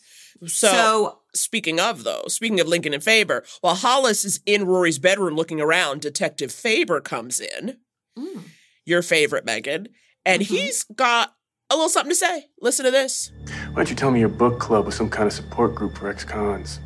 [0.47, 4.99] So, So- speaking of though, speaking of Lincoln and Faber, while Hollis is in Rory's
[5.01, 7.79] bedroom looking around, Detective Faber comes in.
[8.17, 8.43] Mm.
[8.85, 9.89] Your favorite, Megan.
[10.25, 10.55] And Mm-hmm.
[10.55, 11.35] he's got
[11.71, 12.47] a little something to say.
[12.61, 13.33] Listen to this.
[13.71, 16.09] Why don't you tell me your book club was some kind of support group for
[16.09, 16.79] ex-cons?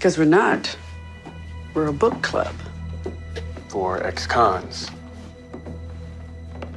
[0.00, 0.74] Because we're not.
[1.74, 2.54] We're a book club.
[3.68, 4.88] for ex cons.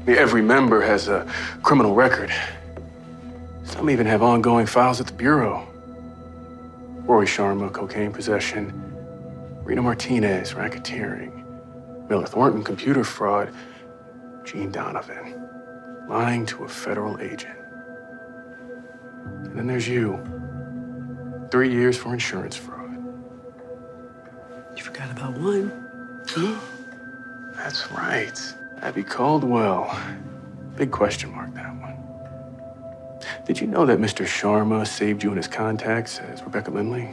[0.05, 1.25] Every member has a
[1.61, 2.33] criminal record.
[3.63, 5.65] Some even have ongoing files at the Bureau.
[7.05, 8.73] Rory Sharma, cocaine possession.
[9.63, 12.09] Rita Martinez, racketeering.
[12.09, 13.53] Miller Thornton, computer fraud.
[14.43, 15.49] Gene Donovan,
[16.09, 17.57] lying to a federal agent.
[19.45, 20.19] And then there's you.
[21.51, 22.72] Three years for insurance fraud.
[24.75, 25.71] You forgot about one.
[27.55, 28.53] That's right.
[28.81, 29.97] Abby Caldwell.
[30.75, 31.95] Big question mark, that one.
[33.45, 34.25] Did you know that Mr.
[34.25, 37.09] Sharma saved you in his contacts as Rebecca Lindley?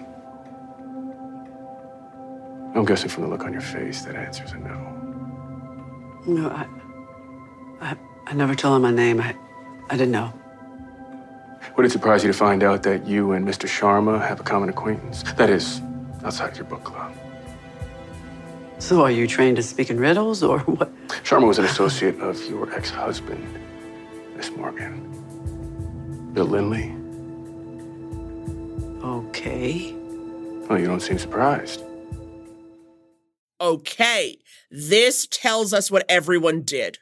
[2.75, 4.97] I'm guessing from the look on your face that answer's a no.
[6.27, 6.67] No, I,
[7.81, 7.97] I,
[8.27, 9.21] I never told him my name.
[9.21, 9.35] I,
[9.91, 10.33] I didn't know.
[11.77, 13.69] Would it surprise you to find out that you and Mr.
[13.69, 15.23] Sharma have a common acquaintance?
[15.35, 15.83] That is,
[16.25, 17.13] outside of your book club.
[18.81, 20.91] So are you trained to speak in riddles or what?
[21.23, 23.47] Sharma was an associate of your ex-husband,
[24.37, 25.07] Miss Morgan.
[26.33, 26.97] Bill Lindley.
[29.05, 29.95] Okay.
[30.71, 31.85] Oh, you don't seem surprised.
[33.61, 34.39] Okay,
[34.71, 36.99] this tells us what everyone did.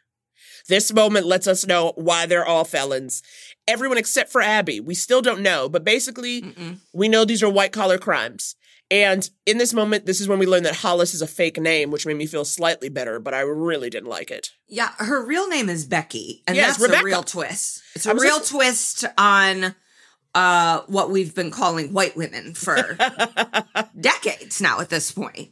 [0.69, 3.23] This moment lets us know why they're all felons.
[3.69, 4.81] Everyone except for Abby.
[4.81, 6.79] We still don't know, but basically, Mm-mm.
[6.93, 8.57] we know these are white collar crimes.
[8.91, 11.91] And in this moment, this is when we learn that Hollis is a fake name,
[11.91, 14.51] which made me feel slightly better, but I really didn't like it.
[14.67, 17.03] Yeah, her real name is Becky, and Yes, that's Rebecca.
[17.03, 17.83] a real twist.
[17.95, 19.75] It's a real like- twist on
[20.35, 22.77] uh what we've been calling white women for
[24.01, 25.51] decades now at this point.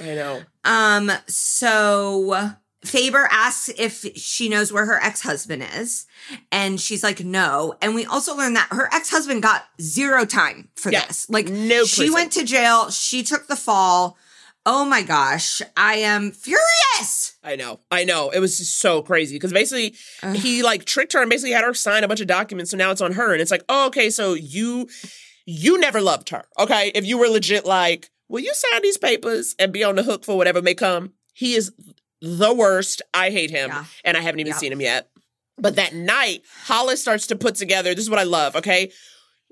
[0.00, 0.42] I know.
[0.64, 2.50] Um, so
[2.84, 6.06] Faber asks if she knows where her ex-husband is,
[6.52, 7.74] and she's like, no.
[7.80, 11.28] And we also learned that her ex-husband got zero time for Yeah, this.
[11.30, 12.14] Like, no she prison.
[12.14, 14.16] went to jail, she took the fall.
[14.66, 17.36] Oh my gosh, I am furious.
[17.44, 17.80] I know.
[17.90, 18.30] I know.
[18.30, 19.94] It was just so crazy because basically
[20.36, 22.70] he like tricked her and basically had her sign a bunch of documents.
[22.70, 23.32] So now it's on her.
[23.34, 24.88] And it's like, oh, okay, so you
[25.44, 26.44] you never loved her.
[26.58, 26.90] Okay.
[26.94, 30.24] If you were legit like, will you sign these papers and be on the hook
[30.24, 31.12] for whatever may come?
[31.34, 31.70] He is
[32.24, 33.02] the worst.
[33.12, 33.70] I hate him.
[34.04, 34.58] And I haven't even Yeah.
[34.58, 35.10] seen him yet.
[35.58, 38.90] But that night, Hollis starts to put together this is what I love, okay?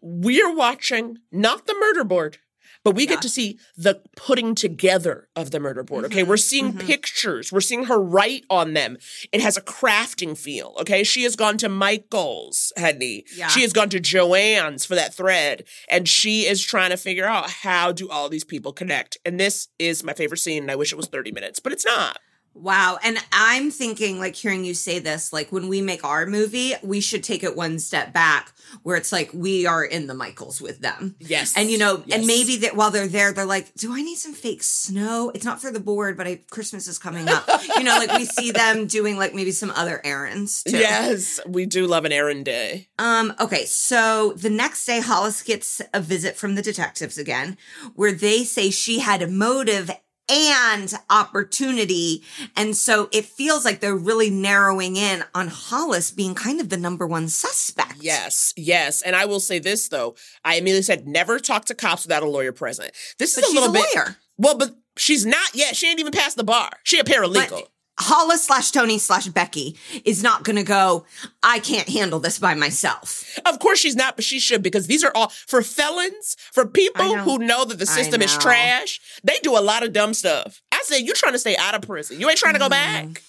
[0.01, 2.39] We're watching not the murder board,
[2.83, 6.07] but we get to see the putting together of the murder board.
[6.07, 6.23] Okay.
[6.23, 6.29] Mm-hmm.
[6.31, 7.53] We're seeing pictures.
[7.53, 8.97] We're seeing her write on them.
[9.31, 10.75] It has a crafting feel.
[10.81, 11.05] Okay.
[11.05, 13.23] She has gone to Michael's, Hedney.
[13.37, 13.47] Yeah.
[13.47, 15.63] She has gone to Joanne's for that thread.
[15.89, 19.17] And she is trying to figure out how do all these people connect.
[19.25, 20.65] And this is my favorite scene.
[20.65, 22.19] And I wish it was 30 minutes, but it's not.
[22.55, 22.99] Wow.
[23.03, 27.01] And I'm thinking, like, hearing you say this, like, when we make our movie, we
[27.01, 30.81] should take it one step back where it's like we are in the Michaels with
[30.81, 31.17] them.
[31.19, 31.55] Yes.
[31.57, 32.19] And, you know, Yes.
[32.19, 35.31] and maybe that while they're there, they're like, do I need some fake snow?
[35.35, 37.47] It's not for the board, but I, Christmas is coming up.
[37.77, 40.79] you know, like we see them doing like maybe some other errands too.
[40.79, 41.41] Yes.
[41.47, 42.89] We do love an errand day.
[42.99, 47.57] Um, okay, so the next day, Hollis gets a visit from the detectives again,
[47.95, 49.91] where they say she had a motive
[50.33, 52.23] and opportunity.
[52.57, 56.77] And so it feels like they're really narrowing in on Hollis being kind of the
[56.77, 57.97] number one suspect.
[58.01, 59.03] Yes, yes.
[59.03, 60.15] And I will say this though.
[60.45, 62.93] I immediately said never talk to cops without a lawyer present.
[63.19, 64.17] This is But a she's little a bit lawyer.
[64.39, 65.77] Well, but she's not yet.
[65.77, 66.71] She ain't even passed the bar.
[66.85, 67.67] She a paralegal.
[67.99, 71.05] Hollis slash Toni slash Becky is not going to go,
[71.43, 73.39] I can't handle this by myself.
[73.47, 77.19] of course she's not, but she should because these are all for felons, for people
[77.19, 79.01] who know that the system is trash.
[79.23, 80.63] They do a lot of dumb stuff.
[80.73, 82.19] I said, you trying to stay out of prison.
[82.19, 82.71] You ain't trying to go mm.
[82.71, 83.23] back.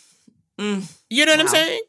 [0.60, 0.92] Mm.
[1.10, 1.82] You know what I'm saying?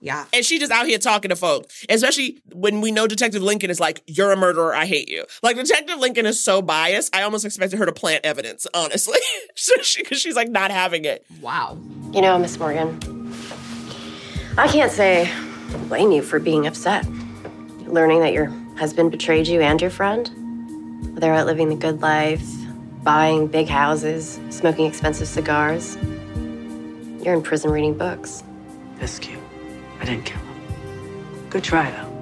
[0.00, 0.26] Yeah.
[0.32, 3.80] And she just out here talking to folks, especially when we know Detective Lincoln is
[3.80, 4.74] like, "You're a murderer.
[4.74, 7.14] I hate you." Like Detective Lincoln is so biased.
[7.16, 11.04] I almost expected her to plant evidence, honestly, because she, 'cause she's like not having
[11.06, 11.24] it.
[11.40, 11.78] Wow.
[12.12, 12.98] You know, Miss Morgan,
[14.58, 15.30] I can't say
[15.88, 17.06] blame you for being upset.
[17.86, 18.46] Learning that your
[18.78, 20.30] husband betrayed you and your friend.
[21.18, 22.44] They're out living the good life,
[23.02, 25.96] buying big houses, smoking expensive cigars.
[27.24, 28.42] You're in prison reading books.
[28.98, 29.38] That's cute.
[30.06, 31.50] I didn't kill him.
[31.50, 32.12] Good try, though.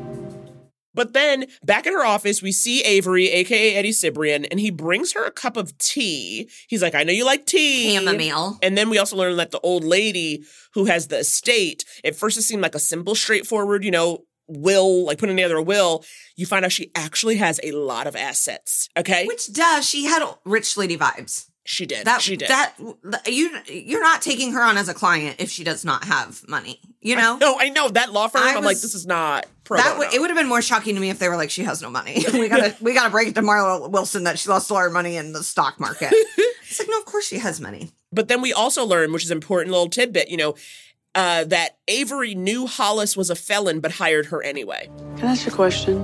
[0.94, 5.12] But then back in her office, we see Avery, aka Eddie Cibrian, and he brings
[5.12, 6.48] her a cup of tea.
[6.66, 7.94] He's like, I know you like tea.
[7.94, 8.58] Chamomile.
[8.62, 12.38] And then we also learn that the old lady who has the estate, at first
[12.38, 16.04] it seemed like a simple, straightforward, you know, will, like putting together a will.
[16.36, 18.88] You find out she actually has a lot of assets.
[18.96, 19.26] Okay.
[19.26, 21.50] Which does, she had rich lady vibes.
[21.66, 22.06] She did.
[22.06, 22.50] That she did.
[22.50, 22.74] that
[23.26, 26.78] you you're not taking her on as a client if she does not have money.
[27.00, 27.38] You know.
[27.38, 28.42] No, I know that law firm.
[28.42, 29.98] I I'm like, this is not pro that bono.
[30.00, 31.80] would it would have been more shocking to me if they were like she has
[31.80, 32.22] no money.
[32.34, 35.16] we gotta we gotta break it to Marla Wilson that she lost all her money
[35.16, 36.10] in the stock market.
[36.12, 37.90] it's like no, of course she has money.
[38.12, 40.54] But then we also learn, which is an important little tidbit, you know,
[41.14, 44.90] uh, that Avery knew Hollis was a felon but hired her anyway.
[45.16, 46.02] Can I ask you a question?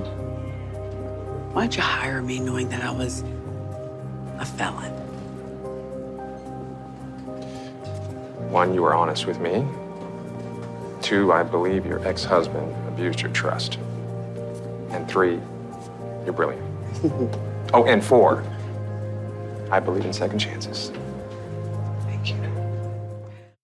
[1.53, 3.23] Why'd you hire me knowing that I was
[4.39, 5.00] a felon?
[8.51, 9.65] One, you were honest with me.
[11.01, 13.79] Two, I believe your ex husband abused your trust.
[14.89, 15.39] And three,
[16.25, 16.61] you're brilliant.
[17.73, 18.43] oh, and four,
[19.71, 20.91] I believe in second chances.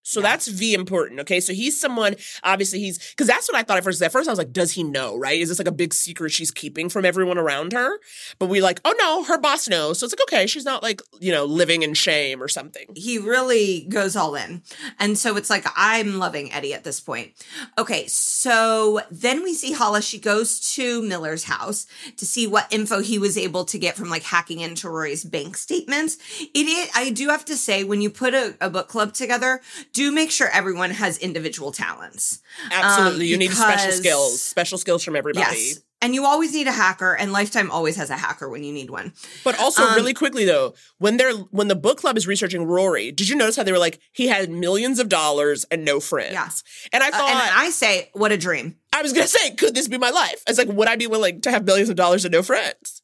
[0.08, 1.20] So that's V important.
[1.20, 1.41] Okay.
[1.41, 4.01] So he's someone, obviously, he's because that's what I thought at first.
[4.01, 5.39] At first, I was like, does he know, right?
[5.39, 7.99] Is this like a big secret she's keeping from everyone around her?
[8.39, 9.99] But we like, oh no, her boss knows.
[9.99, 12.88] So it's like, okay, she's not like, you know, living in shame or something.
[12.95, 14.64] He really goes all in.
[14.97, 17.34] And so it's like, I'm loving Eddie at this point.
[17.78, 18.08] Okay.
[18.08, 20.05] So then we see Hollis.
[20.05, 21.86] She goes to Miller's house
[22.16, 25.58] to see what info he was able to get from like hacking into Rory's bank
[25.58, 26.18] statements.
[26.39, 29.60] It is, I do have to say, when you put a, a book club together,
[29.98, 32.39] do make sure everyone has individual talents.
[32.72, 33.26] Absolutely.
[33.26, 35.58] Um, you need special skills, special skills from everybody.
[35.60, 35.80] Yes.
[36.00, 38.91] And you always need a hacker, and Lifetime always has a hacker when you need
[38.91, 39.14] one.
[39.43, 43.12] But also, Um, really quickly though, when they're when the book club is researching Rory,
[43.12, 46.34] did you notice how they were like he had millions of dollars and no friends?
[46.34, 46.50] Yeah.
[46.93, 48.76] And I Uh, thought, and I say, what a dream.
[48.93, 50.43] I was gonna say, could this be my life?
[50.48, 53.02] I was like, would I be willing to have millions of dollars and no friends?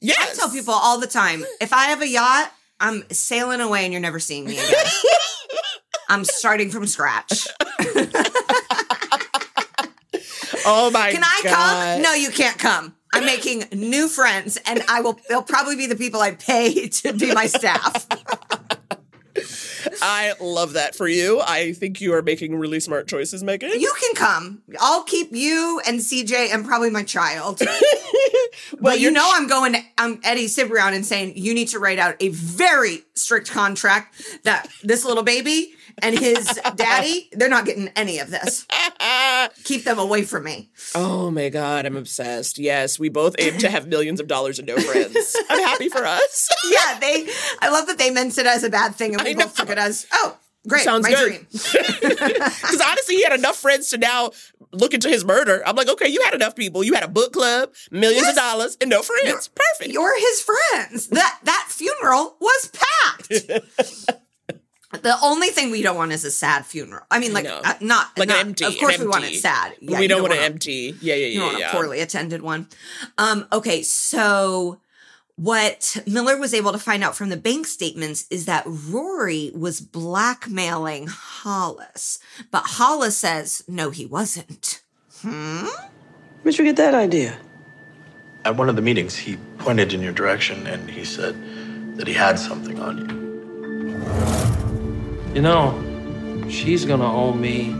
[0.00, 0.16] Yes.
[0.22, 3.92] I tell people all the time if I have a yacht, I'm sailing away and
[3.92, 4.86] you're never seeing me again.
[6.10, 7.48] I'm starting from scratch.
[10.66, 11.12] Oh my god.
[11.12, 11.52] Can I God.
[11.54, 12.02] come?
[12.02, 12.94] No, you can't come.
[13.12, 17.12] I'm making new friends and I will they'll probably be the people I pay to
[17.12, 18.06] be my staff.
[20.02, 21.40] I love that for you.
[21.40, 23.70] I think you are making really smart choices, Megan.
[23.70, 24.62] You can come.
[24.78, 27.60] I'll keep you and CJ and probably my child.
[28.80, 31.78] but you you're know I'm going to I'm Eddie Cibrian and saying you need to
[31.78, 37.64] write out a very strict contract that this little baby and his daddy, they're not
[37.64, 38.66] getting any of this.
[39.64, 40.70] Keep them away from me.
[40.94, 42.58] Oh my God, I'm obsessed.
[42.58, 45.36] Yes, we both aim to have millions of dollars and no friends.
[45.48, 46.48] I'm happy for us.
[46.70, 47.28] yeah, they
[47.60, 49.78] I love that they meant it as a bad thing and we both took it
[49.78, 50.36] as, oh,
[50.68, 51.28] great, Sounds my good.
[51.28, 51.46] dream.
[51.50, 54.30] Because honestly, he had enough friends to now
[54.72, 55.62] look into his murder.
[55.66, 56.84] I'm like, okay, you had enough people.
[56.84, 59.48] You had a book club, millions of dollars, and no friends.
[59.48, 59.92] Perfect.
[59.92, 61.08] You're his friends.
[61.08, 64.19] That that funeral was packed.
[64.92, 67.04] The only thing we don't want is a sad funeral.
[67.10, 67.60] I mean, like No.
[67.64, 69.74] uh, not Like an not- empty, Of course, an we want it sad.
[69.80, 70.96] But we you don't want it want a- empty.
[71.00, 71.68] Yeah, yeah, You yeah, want yeah.
[71.70, 72.68] a poorly attended one.
[73.16, 74.80] Um, okay, so
[75.36, 79.80] what Miller was able to find out from the bank statements is that Rory was
[79.80, 82.18] blackmailing Hollis,
[82.50, 84.82] but Hollis says no, he wasn't.
[85.22, 85.66] Hmm.
[86.42, 87.38] Where'd you get that idea?
[88.44, 91.36] At one of the meetings, he pointed in your direction and he said
[91.96, 94.59] that he had something on you.
[95.34, 97.72] You know, she's gonna owe me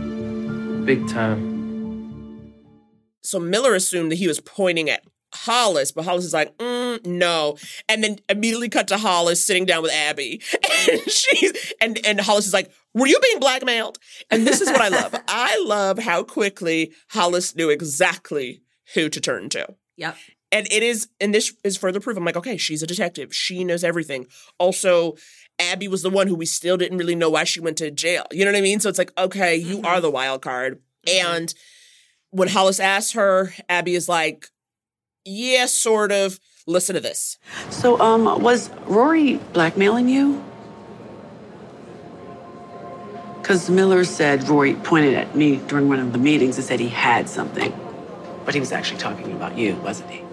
[0.85, 2.53] big time.
[3.23, 7.57] So Miller assumed that he was pointing at Hollis, but Hollis is like, mm, no.
[7.89, 10.41] And then immediately cut to Hollis sitting down with Abby.
[10.89, 13.99] And she's and, and Hollis is like, were you being blackmailed?
[14.31, 15.13] And this is what I love.
[15.27, 18.61] I love how quickly Hollis knew exactly
[18.95, 19.75] who to turn to.
[19.97, 20.15] Yep.
[20.51, 22.17] And it is, and this is further proof.
[22.17, 23.33] I'm like, okay, she's a detective.
[23.33, 24.27] She knows everything.
[24.57, 25.15] Also,
[25.61, 28.25] Abby was the one who we still didn't really know why she went to jail.
[28.31, 28.79] You know what I mean?
[28.79, 30.79] So it's like, okay, you are the wild card.
[31.07, 31.53] And
[32.31, 34.47] when Hollis asks her, Abby is like,
[35.25, 36.39] yeah, sort of.
[36.67, 37.39] Listen to this.
[37.71, 40.43] So, um, was Rory blackmailing you?
[43.41, 46.87] Because Miller said Rory pointed at me during one of the meetings and said he
[46.87, 47.73] had something.
[48.45, 50.23] But he was actually talking about you, wasn't he?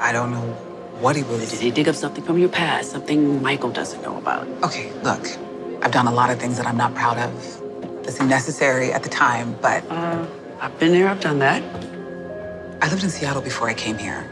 [0.00, 0.67] I don't know
[1.00, 1.50] what he was.
[1.50, 4.46] Did he dig up something from your past, something Michael doesn't know about?
[4.62, 5.24] Okay, look,
[5.82, 8.02] I've done a lot of things that I'm not proud of.
[8.04, 9.84] That seemed necessary at the time, but.
[9.90, 10.26] Uh,
[10.60, 11.62] I've been there, I've done that.
[12.82, 14.28] I lived in Seattle before I came here.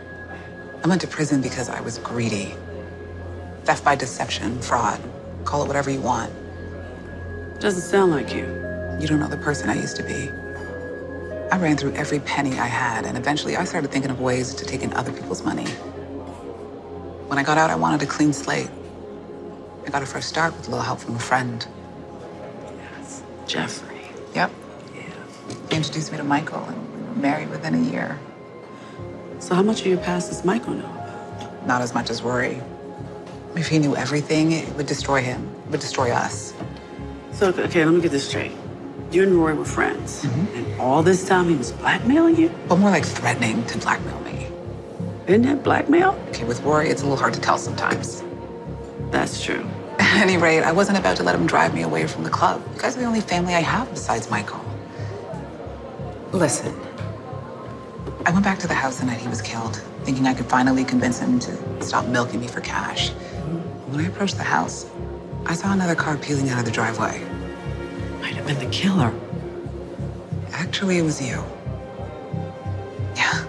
[0.83, 2.55] I went to prison because I was greedy.
[3.65, 5.01] Theft by deception, fraud,
[5.45, 6.33] call it whatever you want.
[7.61, 8.45] Doesn't sound like you.
[9.01, 10.31] You don't know the person I used to be.
[11.51, 14.65] I ran through every penny I had, and eventually I started thinking of ways to
[14.65, 15.67] take in other people's money.
[17.29, 18.71] When I got out, I wanted a clean slate.
[19.85, 21.67] I got a fresh start with a little help from a friend.
[22.77, 23.23] Yes.
[23.47, 24.01] Jeffrey.
[24.35, 24.51] Yep.
[24.95, 25.03] Yeah.
[25.69, 28.19] He introduced me to Michael, and we were married within a year.
[29.41, 30.85] So how much of your past does Michael know?
[30.85, 31.67] About?
[31.67, 32.61] Not as much as Rory.
[33.57, 35.49] If he knew everything, it would destroy him.
[35.67, 36.55] It would destroy us.
[37.33, 38.53] So, okay, let me get this straight.
[39.11, 40.57] You and Rory were friends, mm-hmm.
[40.57, 42.51] and all this time he was blackmailing you?
[42.69, 44.26] But more like threatening to blackmail me.
[45.27, 46.13] Isn't that blackmail?
[46.29, 48.23] Okay, with Rory, it's a little hard to tell sometimes.
[49.11, 49.67] That's true.
[49.99, 52.63] At any rate, I wasn't about to let him drive me away from the club.
[52.75, 54.65] You guys are the only family I have besides Michael.
[56.33, 56.73] Listen,
[58.25, 60.85] I went back to the house the night he was killed, thinking I could finally
[60.85, 63.11] convince him to stop milking me for cash.
[63.89, 64.89] When I approached the house,
[65.47, 67.21] I saw another car peeling out of the driveway.
[68.21, 69.13] Might have been the killer.
[70.53, 71.43] Actually, it was you.
[73.17, 73.45] Yeah.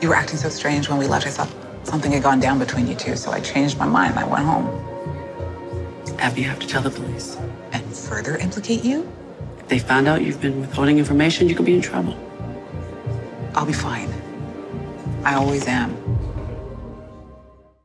[0.00, 1.26] You were acting so strange when we left.
[1.26, 1.50] I thought
[1.84, 4.44] something had gone down between you two, so I changed my mind and I went
[4.44, 4.66] home.
[6.18, 7.36] Abby, you have to tell the police.
[7.72, 9.10] And further implicate you?
[9.58, 12.16] If they found out you've been withholding information, you could be in trouble.
[13.54, 14.12] I'll be fine.
[15.24, 15.96] I always am.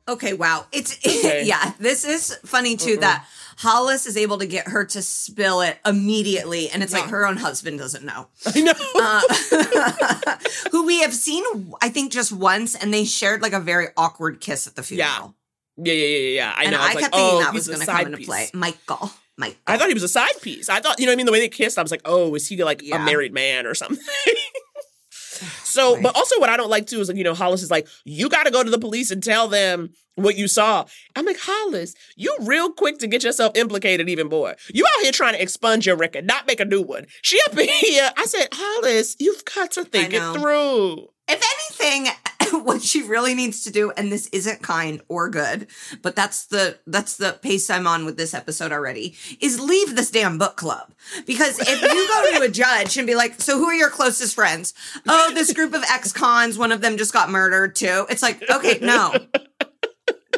[0.08, 0.68] Okay, wow.
[0.72, 1.44] It's Okay.
[1.46, 3.26] yeah, this is funny too that
[3.58, 7.38] Hollis is able to get her to spill it immediately and it's like her own
[7.38, 8.28] husband doesn't know.
[8.46, 8.74] I know.
[8.96, 10.38] Uh,
[10.72, 11.44] who we have seen
[11.82, 15.36] I think just once and they shared like a very awkward kiss at the funeral.
[15.78, 16.54] Yeah, yeah, yeah, yeah, yeah.
[16.56, 16.80] I and know.
[16.80, 18.28] I, like, kept thinking oh, that was going to come into piece.
[18.28, 18.50] play.
[18.54, 19.12] Michael.
[19.38, 19.58] Mike.
[19.68, 20.70] I thought he was a side piece.
[20.70, 21.26] I thought, you know what I mean?
[21.26, 23.74] The way they kissed, I was like, oh, is he like a married man or
[23.74, 24.04] something?
[25.64, 27.88] so, but also what I don't like too is like, you know, Hollis is like,
[28.06, 30.86] you got to go to the police and tell them what you saw.
[31.16, 34.56] I'm like, Hollis, you real quick to get yourself implicated even more.
[34.74, 37.06] You out here trying to expunge your record, not make a new one.
[37.22, 38.10] She up in here.
[38.18, 41.10] I said, Hollis, you've got to think it through.
[41.28, 41.44] If
[41.82, 42.14] anything,
[42.64, 45.68] what she really needs to do, and this isn't kind or good,
[46.02, 50.12] but that's the that's the pace I'm on with this episode already, is leave this
[50.12, 50.92] damn book club.
[51.26, 54.36] Because if you go to a judge and be like, "So who are your closest
[54.36, 54.74] friends?"
[55.08, 58.06] Oh, this group of ex-cons, one of them just got murdered too.
[58.10, 59.16] It's like, okay, no.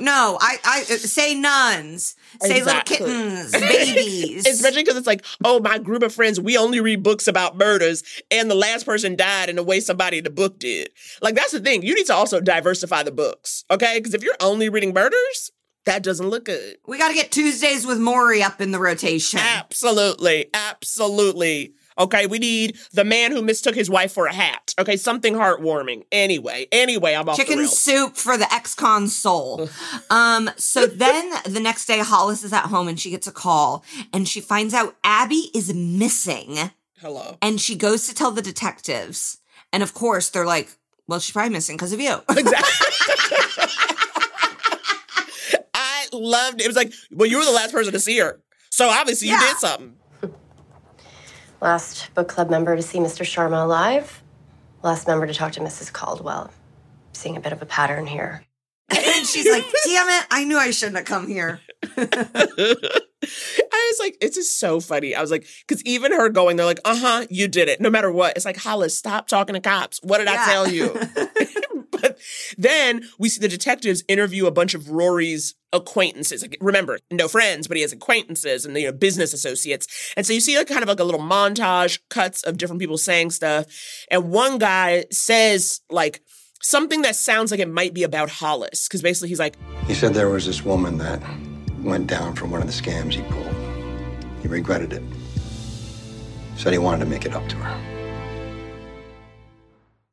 [0.02, 3.00] No, I, I uh, say nuns, say Exactly.
[3.00, 4.48] little kittens, babies.
[4.48, 8.04] Especially because it's like, oh, my group of friends, we only read books about murders,
[8.32, 10.89] and the last person died in the way somebody in the book did.
[11.22, 11.84] Like, that's the thing.
[11.84, 14.00] You need to also diversify the books, okay?
[14.00, 15.52] Because if you're only reading murders,
[15.86, 16.78] that doesn't look good.
[16.86, 19.39] We got to get Tuesdays with Morrie up in the rotation.
[19.41, 20.50] Absolutely.
[20.54, 21.74] Absolutely.
[21.98, 24.74] Okay, we need the man who mistook his wife for a hat.
[24.80, 26.04] Okay, something heartwarming.
[26.12, 29.70] Anyway, anyway, I'm off chicken soup for the ex-con soul.
[30.10, 33.84] um, so then the next day, Hollis is at home and she gets a call
[34.14, 36.72] and she finds out Abby is missing.
[37.00, 37.38] Hello.
[37.41, 39.39] And she goes to tell the detectives.
[39.74, 40.70] And of course, they're like,
[41.08, 42.22] well, she's probably missing because of you.
[42.30, 42.88] Exactly.
[45.74, 46.66] I loved it.
[46.66, 48.41] It was like, well, you were the last person to see her.
[48.70, 49.95] So obviously you did something.
[51.60, 53.26] Last book club member to see Mr.
[53.26, 54.22] Sharma alive.
[54.84, 55.91] Last member to talk to Mrs.
[55.91, 56.51] Caldwell.
[57.14, 58.43] Seeing a bit of a pattern here.
[58.89, 61.60] and she's like, damn it, I knew I shouldn't have come here.
[63.78, 65.15] I was like, it's just so funny.
[65.15, 67.80] I was like, because even her going, they're like, uh huh, you did it.
[67.82, 68.36] No matter what.
[68.36, 69.99] It's like, Hollis, stop talking to cops.
[70.03, 70.95] What did I tell you?
[71.91, 72.19] but
[72.57, 76.41] then we see the detectives interview a bunch of Rory's acquaintances.
[76.41, 80.13] Like, remember, no friends, but he has acquaintances and you know business associates.
[80.15, 82.97] And so you see like kind of like a little montage cuts of different people
[82.97, 83.65] saying stuff.
[84.09, 86.21] And one guy says like
[86.61, 88.88] something that sounds like it might be about Hollis.
[88.88, 89.55] Because basically he's like,
[89.86, 91.21] He said there was this woman that
[91.82, 93.57] went down from one of the scams he pulled.
[94.42, 95.04] He regretted it.
[96.56, 97.98] Said he wanted to make it up to her.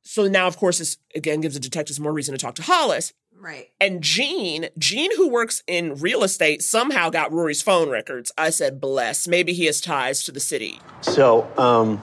[0.02, 3.12] So now, of course, this again gives the detectives more reason to talk to Hollis.
[3.36, 3.68] Right.
[3.80, 8.32] And Gene, Gene, who works in real estate, somehow got Rory's phone records.
[8.38, 9.28] I said, bless.
[9.28, 10.80] Maybe he has ties to the city.
[11.02, 12.00] So, um,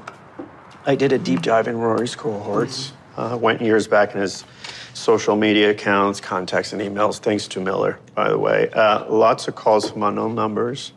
[0.86, 2.94] I did a deep dive in Rory's cohorts.
[3.18, 4.44] Uh, went years back in his
[4.94, 7.20] social media accounts, contacts, and emails.
[7.20, 8.70] Thanks to Miller, by the way.
[8.72, 10.92] Uh, lots of calls from unknown numbers.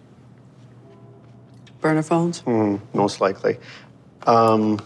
[1.84, 2.40] Burner phones?
[2.40, 3.58] Hmm, most likely.
[4.26, 4.80] Um,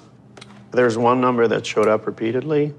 [0.72, 2.74] there's one number that showed up repeatedly.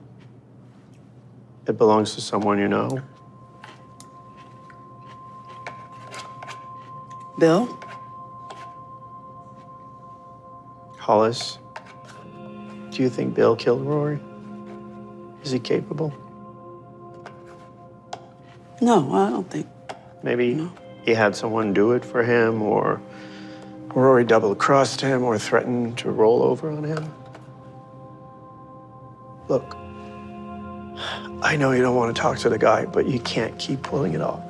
[1.65, 3.01] It belongs to someone you know.
[7.39, 7.79] Bill?
[10.97, 11.57] Hollis,
[12.91, 14.19] do you think Bill killed Rory?
[15.43, 16.13] Is he capable?
[18.81, 19.67] No, I don't think.
[20.23, 20.69] Maybe
[21.05, 23.01] he had someone do it for him, or
[23.95, 27.11] Rory double crossed him, or threatened to roll over on him.
[29.47, 29.75] Look,
[31.41, 34.13] I know you don't want to talk to the guy, but you can't keep pulling
[34.13, 34.43] it off.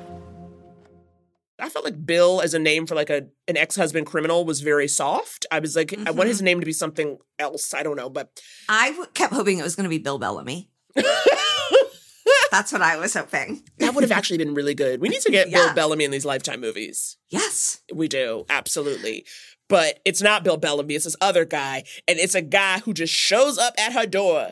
[1.58, 4.60] I felt like Bill as a name for like a an ex husband criminal was
[4.60, 5.46] very soft.
[5.50, 6.28] I was like, I want mm-hmm.
[6.28, 7.74] his name to be something else.
[7.74, 10.70] I don't know, but I w- kept hoping it was going to be Bill Bellamy.
[12.50, 13.62] That's what I was hoping.
[13.78, 15.00] that would have actually been really good.
[15.00, 17.16] We need to get Bill Bellamy in these Lifetime movies.
[17.28, 17.80] Yes.
[17.92, 19.24] We do, absolutely.
[19.68, 21.84] But it's not Bill Bellamy, it's this other guy.
[22.08, 24.50] And it's a guy who just shows up at her door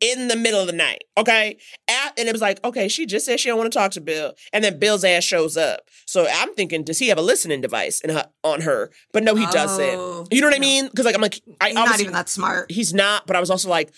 [0.00, 1.04] in the middle of the night.
[1.16, 1.56] Okay.
[1.88, 4.00] At, and it was like, okay, she just said she don't want to talk to
[4.00, 4.34] Bill.
[4.52, 5.88] And then Bill's ass shows up.
[6.04, 8.90] So I'm thinking, does he have a listening device in her, on her?
[9.12, 10.32] But no, he Oh, doesn't.
[10.34, 10.88] You know what I mean?
[10.88, 12.72] Because like I'm like, I He's not even that smart.
[12.72, 13.92] He's not, but I was also like,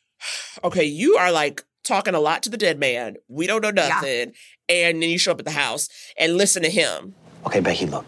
[0.64, 3.16] okay, you are like talking a lot to the dead man.
[3.28, 4.32] We don't know nothing.
[4.68, 7.14] And then you show up at the house and listen to him.
[7.46, 8.04] Okay, Becky, look.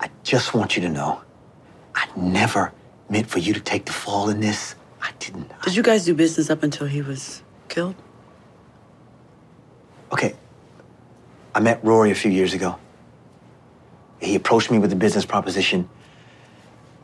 [0.00, 1.20] I just want you to know
[1.94, 2.72] I never
[3.10, 4.74] meant for you to take the fall in this.
[5.02, 5.50] I didn't.
[5.62, 7.94] Did you guys do business up until he was killed?
[10.12, 10.34] Okay.
[11.54, 12.78] I met Rory a few years ago.
[14.20, 15.88] He approached me with a business proposition.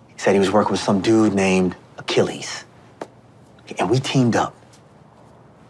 [0.08, 2.64] He said he was working with some dude named Achilles.
[3.78, 4.54] And we teamed up.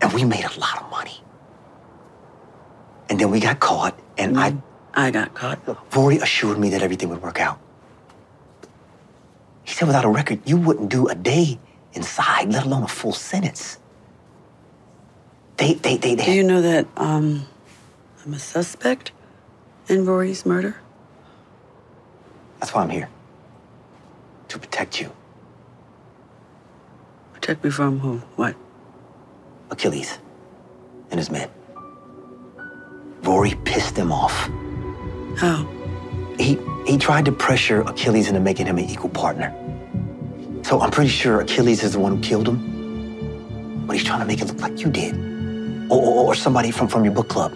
[0.04, 1.18] And we made a lot of money.
[3.08, 4.54] And then we got caught, and I.
[4.92, 5.58] I got caught.
[5.96, 7.58] Rory assured me that everything would work out.
[9.64, 11.58] He said without a record, you wouldn't do a day
[11.94, 13.78] inside, let alone a full sentence.
[15.56, 16.26] They, they, they, they.
[16.26, 17.46] Do you know that um,
[18.26, 19.10] I'm a suspect
[19.88, 20.76] in Rory's murder?
[22.60, 23.08] That's why I'm here.
[24.48, 25.10] To protect you.
[27.32, 28.18] Protect me from who?
[28.36, 28.54] What?
[29.70, 30.18] Achilles
[31.10, 31.48] and his men.
[33.22, 34.50] Rory pissed them off.
[35.36, 35.66] How?
[36.38, 39.52] He he tried to pressure Achilles into making him an equal partner.
[40.62, 43.86] So I'm pretty sure Achilles is the one who killed him.
[43.86, 45.14] But he's trying to make it look like you did.
[45.90, 47.52] Or, or, or somebody from, from your book club.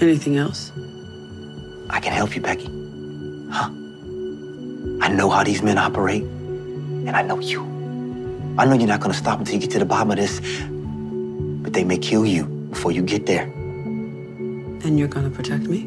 [0.00, 0.72] Anything else?
[1.88, 2.68] I can help you, Becky.
[3.50, 3.70] Huh?
[5.00, 7.73] I know how these men operate, and I know you.
[8.56, 10.38] I know you're not gonna stop until you get to the bottom of this,
[11.62, 13.42] but they may kill you before you get there.
[14.84, 15.80] And you're gonna protect me?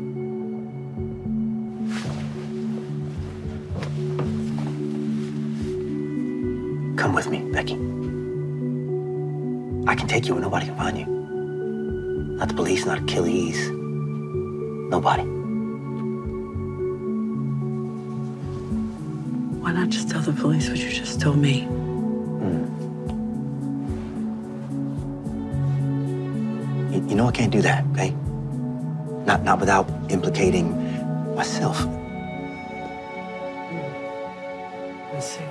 [6.98, 7.76] Come with me, Becky.
[9.90, 11.06] I can take you where nobody can find you.
[12.36, 13.70] Not the police, not Achilles.
[14.90, 15.24] Nobody.
[19.62, 21.66] Why not just tell the police what you just told me?
[27.18, 28.12] Know I can't do that, okay?
[29.26, 31.86] Not not without implicating myself.
[35.14, 35.42] I see.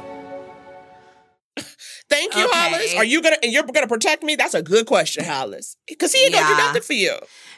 [2.08, 2.94] Thank you, Hollis.
[2.94, 4.36] Are you gonna and you're gonna protect me?
[4.36, 5.76] That's a good question, Hollis.
[5.86, 7.16] Because he ain't gonna do nothing for you.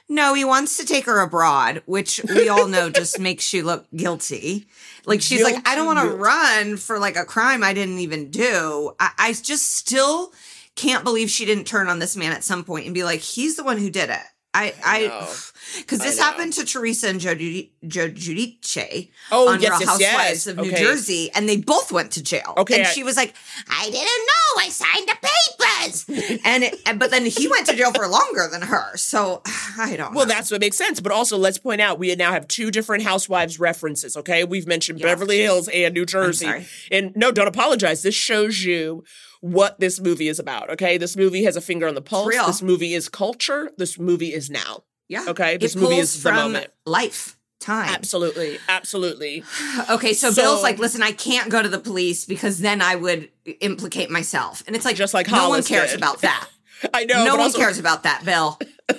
[0.08, 3.86] No, he wants to take her abroad, which we all know just makes you look
[3.94, 4.66] guilty.
[5.04, 8.30] Like she's like, I don't want to run for like a crime I didn't even
[8.30, 8.92] do.
[8.98, 10.32] I, I just still
[10.78, 13.56] can't believe she didn't turn on this man at some point and be like, he's
[13.56, 14.20] the one who did it.
[14.54, 15.28] I, I,
[15.76, 16.24] because this know.
[16.24, 20.46] happened to Teresa and Joe, Giudi- Joe Giudice Oh, on yes, Real yes, Housewives yes.
[20.46, 22.54] of New Jersey, and they both went to jail.
[22.56, 23.34] Okay, and I- she was like,
[23.68, 24.62] I didn't know.
[24.62, 26.40] I signed the papers.
[26.44, 28.96] and it, but then he went to jail for longer than her.
[28.96, 29.42] So
[29.78, 30.14] I don't.
[30.14, 31.00] Well, that's what makes sense.
[31.00, 34.16] But also, let's point out we now have two different housewives references.
[34.16, 36.66] Okay, we've mentioned Beverly Hills and New Jersey.
[36.90, 38.02] And no, don't apologize.
[38.02, 39.04] This shows you
[39.40, 40.70] what this movie is about.
[40.70, 42.34] Okay, this movie has a finger on the pulse.
[42.46, 43.70] This movie is culture.
[43.76, 44.84] This movie is now.
[45.08, 45.24] Yeah.
[45.28, 45.56] Okay.
[45.56, 46.68] This movie is the moment.
[46.84, 47.88] Life, time.
[47.88, 48.58] Absolutely.
[48.68, 49.42] Absolutely.
[49.90, 52.94] Okay, so, So- Bill's like, listen, I can't go to the police because then I
[52.96, 53.30] would
[53.60, 54.62] implicate myself.
[54.66, 55.98] And it's like, Just like no one cares did.
[55.98, 56.48] about that.
[56.94, 57.24] I know.
[57.24, 58.58] no one also- cares about that, Bill.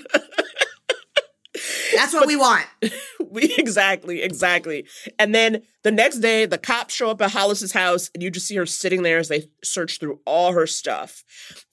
[1.99, 2.65] That's what we want.
[3.31, 4.87] We exactly, exactly.
[5.19, 8.47] And then the next day, the cops show up at Hollis's house, and you just
[8.47, 11.23] see her sitting there as they search through all her stuff.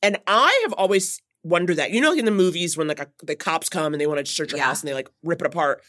[0.03, 1.93] And I have always wondered that.
[1.93, 4.21] You know, like in the movies when like a, the cops come and they want
[4.25, 5.81] to search your house and they like rip it apart.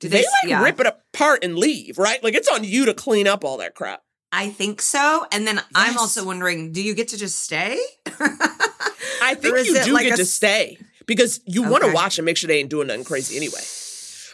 [0.00, 0.62] Do they, they- like yeah.
[0.62, 2.22] rip it apart and leave, right?
[2.22, 4.02] Like it's on you to clean up all that crap.
[4.30, 5.26] I think so.
[5.32, 7.78] And then I'm also wondering, do you get to just stay?
[9.22, 10.76] I think you do like get a to stay
[11.06, 13.60] because you want to watch and make sure they ain't doing nothing crazy anyway.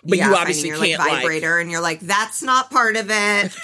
[0.02, 2.70] But Yeah, you finding obviously your, can't like like, vibrator, and you're like, that's not
[2.70, 3.54] part of it.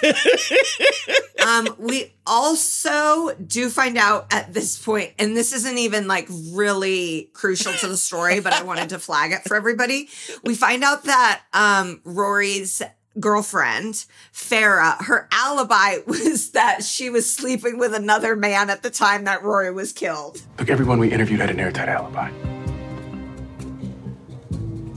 [1.47, 7.31] um, we also do find out at this point, and this isn't even like really
[7.33, 10.09] crucial to the story, but I wanted to flag it for everybody.
[10.45, 12.83] We find out that um, Rory's
[13.19, 19.25] girlfriend, Farah, her alibi was that she was sleeping with another man at the time
[19.25, 20.43] that Rory was killed.
[20.59, 22.31] Look, everyone we interviewed had an airtight alibi.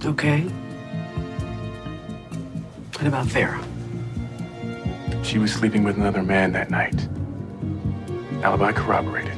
[0.06, 0.42] Okay.
[2.94, 3.64] What about Vera?
[5.24, 7.08] She was sleeping with another man that night.
[8.44, 9.38] Alibi corroborated.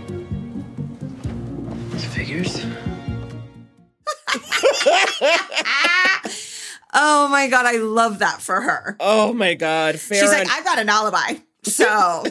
[2.14, 2.66] Figures.
[6.94, 8.98] Oh my God, I love that for her.
[9.00, 10.20] Oh my God, Farah.
[10.20, 11.36] She's like, I've got an alibi.
[11.64, 11.86] So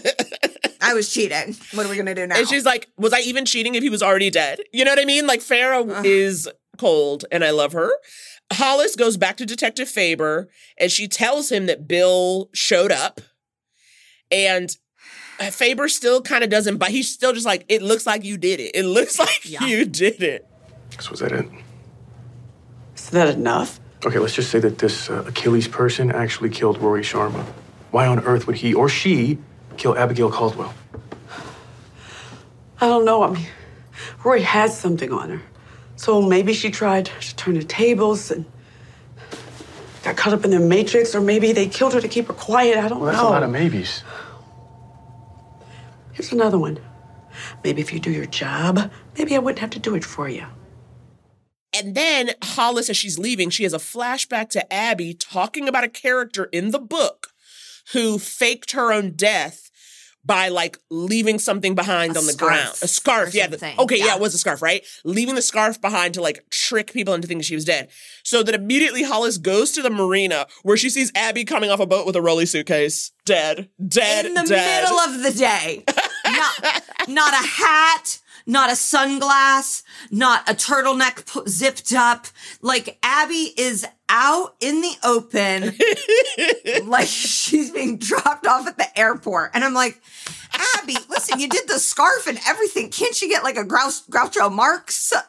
[0.83, 1.57] I was cheating.
[1.73, 2.37] What are we gonna do now?
[2.37, 4.61] And she's like, was I even cheating if he was already dead?
[4.73, 5.27] You know what I mean?
[5.27, 6.49] Like Farrah is
[6.81, 7.91] cold and I love her.
[8.53, 13.21] Hollis goes back to Detective Faber and she tells him that Bill showed up
[14.31, 14.75] and
[15.39, 18.37] uh, Faber still kind of doesn't, but he's still just like, it looks like you
[18.37, 18.73] did it.
[18.75, 20.47] It looks like you did it.
[20.99, 21.47] So was that it?
[22.97, 23.79] Is that enough?
[24.05, 27.45] Okay, let's just say that this uh, Achilles person actually killed Rory Sharma.
[27.91, 29.39] Why on earth would he or she
[29.77, 30.73] kill Abigail Caldwell?
[32.81, 33.23] I don't know.
[33.23, 33.47] I mean,
[34.25, 35.43] Rory had something on her.
[36.01, 38.47] So maybe she tried to turn the tables and
[40.03, 42.79] got caught up in the matrix, or maybe they killed her to keep her quiet.
[42.79, 43.29] I don't Well, that's know.
[43.29, 44.03] a lot of maybes.
[46.13, 46.79] Here's another one.
[47.63, 50.47] Maybe if you do your job, maybe I wouldn't have to do it for you.
[51.79, 55.89] And then Hollis, as she's leaving, she has a flashback to Abby talking about a
[55.91, 57.29] character in the book
[57.93, 59.70] who faked her own death
[60.25, 62.77] by like leaving something behind on the scarf ground.
[62.83, 63.47] A scarf, or yeah.
[63.47, 64.07] the- okay, yeah.
[64.07, 64.15] yeah.
[64.17, 64.85] it was a scarf, right?
[65.05, 67.89] Leaving the scarf behind to like trick people into thinking she was dead.
[68.23, 71.87] So that immediately Hollis goes to the marina where she sees Abby coming off a
[71.87, 74.83] boat with a rolly suitcase, dead, dead, in the dead.
[74.83, 75.85] middle of the day.
[76.27, 78.19] not, not a hat,
[78.51, 82.27] not a sunglass, not a turtleneck zipped up.
[82.61, 89.53] Like Abby is out in the open, like she's being dropped off at the airport.
[89.55, 90.01] And I'm like,
[90.79, 92.91] Abby, listen, you did the scarf and everything.
[92.91, 95.13] Can't you get like a Grouse, Groucho Marx?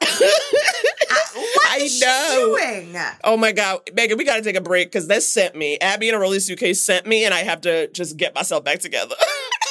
[1.34, 2.55] Uh, I know.
[2.57, 2.95] doing?
[3.24, 5.78] Oh my god, Megan, we got to take a break because this sent me.
[5.80, 8.80] Abby in a rolly suitcase sent me, and I have to just get myself back
[8.80, 9.15] together.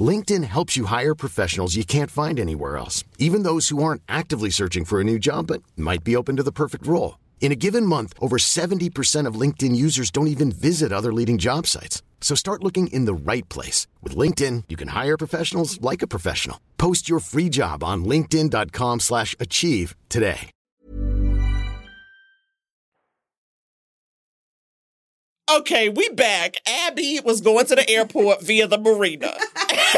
[0.00, 4.50] LinkedIn helps you hire professionals you can't find anywhere else, even those who aren't actively
[4.50, 7.18] searching for a new job but might be open to the perfect role.
[7.40, 11.66] In a given month, over 70% of LinkedIn users don't even visit other leading job
[11.66, 12.02] sites.
[12.20, 13.88] So start looking in the right place.
[14.02, 16.60] With LinkedIn, you can hire professionals like a professional.
[16.78, 20.50] Post your free job on linkedin.com slash achieve today.
[25.58, 26.56] Okay, we back.
[26.66, 29.34] Abby was going to the airport via the marina,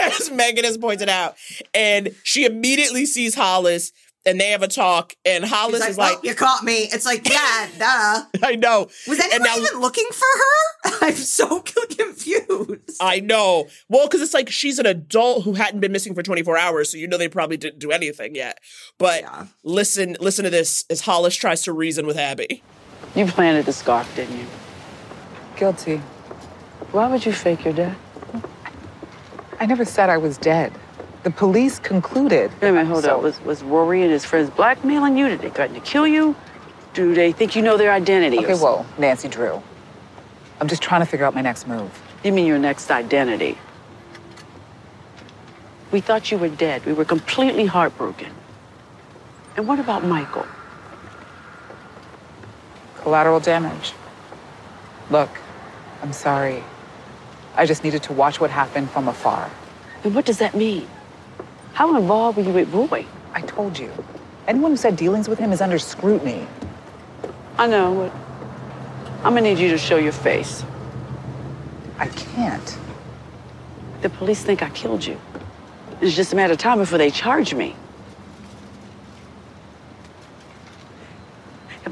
[0.00, 1.34] as Megan has pointed out.
[1.74, 3.92] And she immediately sees Hollis
[4.24, 5.14] and they have a talk.
[5.24, 6.84] And Hollis She's like, is like, "Oh, you caught me.
[6.92, 8.24] It's like, yeah, duh.
[8.42, 8.88] I know.
[9.08, 10.98] Was anyone now- even looking for her?
[11.08, 12.96] I'm so confused.
[13.00, 13.68] I know.
[13.88, 16.96] Well, because it's like she's an adult who hadn't been missing for 24 hours, so
[16.98, 18.58] you know they probably didn't do anything yet.
[18.98, 19.24] But
[19.64, 22.62] listen, listen to this as Hollis tries to reason with Abby.
[23.14, 24.46] You planted the scarf, didn't you?
[25.56, 25.98] Guilty.
[26.92, 27.96] Why would you fake your death?
[29.60, 30.72] I never said I was dead.
[31.22, 32.50] The police concluded.
[32.60, 33.22] Wait a minute, hold So- up.
[33.22, 35.28] Was, was Rory and his friends blackmailing you?
[35.28, 36.34] Did they threaten to kill you?
[36.94, 38.38] Do they think you know their identity?
[38.38, 38.84] Okay, something?
[38.84, 39.62] whoa, Nancy Drew.
[40.60, 41.90] I'm just trying to figure out my next move.
[42.24, 43.56] You mean your next identity?
[45.90, 46.84] We thought you were dead.
[46.84, 48.30] We were completely heartbroken.
[49.56, 50.46] And what about Michael?
[53.02, 53.92] Collateral damage.
[55.10, 55.30] Look,
[56.02, 56.62] I'm sorry.
[57.54, 59.48] I just needed to watch what happened from afar.
[60.02, 60.88] And what does that mean?
[61.74, 63.06] How involved were you with Roy?
[63.34, 63.90] I told you.
[64.48, 66.46] Anyone who said dealings with him is under scrutiny.
[67.56, 68.12] I know, but
[69.24, 70.64] I'm gonna need you to show your face.
[71.98, 72.78] I can't.
[74.00, 75.20] The police think I killed you.
[76.00, 77.76] It's just a matter of time before they charge me.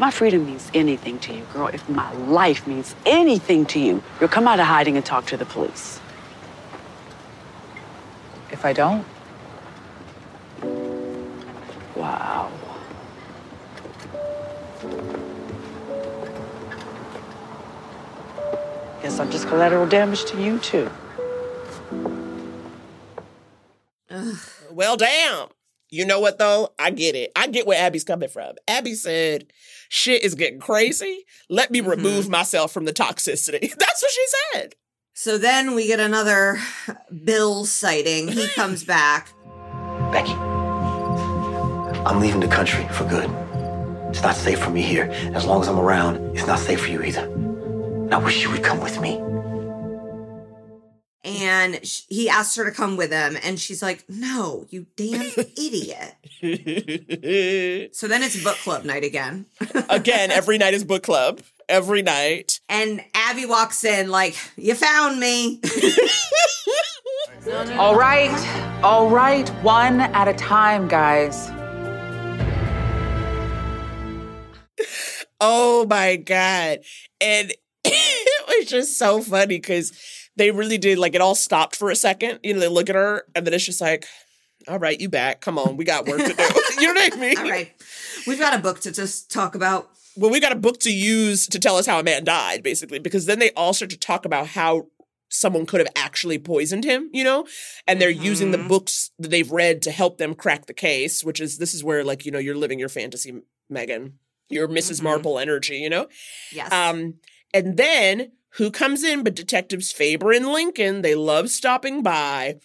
[0.00, 4.30] My freedom means anything to you, girl, if my life means anything to you, you'll
[4.30, 6.00] come out of hiding and talk to the police.
[8.50, 9.04] If I don't,
[11.96, 12.50] Wow.
[19.02, 20.90] Guess I'm just collateral damage to you, too.
[24.70, 25.48] Well, damn.
[25.90, 26.72] You know what though?
[26.78, 27.32] I get it.
[27.34, 28.54] I get where Abby's coming from.
[28.68, 29.52] Abby said,
[29.90, 31.26] shit is getting crazy.
[31.50, 31.90] Let me mm-hmm.
[31.90, 33.60] remove myself from the toxicity.
[33.78, 34.74] That's what she said.
[35.12, 36.58] So then we get another
[37.24, 38.28] Bill sighting.
[38.28, 39.28] He comes back.
[40.12, 43.28] Becky, I'm leaving the country for good.
[44.08, 45.10] It's not safe for me here.
[45.34, 47.24] As long as I'm around, it's not safe for you either.
[47.24, 49.20] And I wish you would come with me.
[51.22, 53.36] And sh- he asked her to come with him.
[53.42, 56.14] And she's like, no, you damn idiot.
[57.94, 59.46] so then it's book club night again.
[59.90, 61.40] Again, every night is book club.
[61.68, 62.60] Every night.
[62.68, 65.60] And Abby walks in like, you found me.
[67.78, 68.30] All right,
[68.82, 71.50] all right, one at a time, guys.
[75.40, 76.80] Oh my God.
[77.20, 77.52] And
[77.84, 79.92] it was just so funny because
[80.40, 82.40] they really did like it all stopped for a second.
[82.42, 84.06] You know, they look at her and then it's just like,
[84.66, 85.42] all right, you back.
[85.42, 86.42] Come on, we got work to do.
[86.80, 87.38] you know what I mean?
[87.38, 87.70] All right.
[88.26, 89.90] We've got a book to just talk about.
[90.16, 92.98] Well, we got a book to use to tell us how a man died, basically,
[92.98, 94.86] because then they all start to talk about how
[95.28, 97.46] someone could have actually poisoned him, you know?
[97.86, 101.38] And they're using the books that they've read to help them crack the case, which
[101.38, 104.18] is this is where, like, you know, you're living your fantasy, Megan.
[104.48, 106.08] Your missus Marple energy, you know?
[106.50, 106.72] Yes.
[106.72, 107.14] Um,
[107.54, 111.02] and then who comes in but detectives Faber and Lincoln?
[111.02, 112.60] They love stopping by.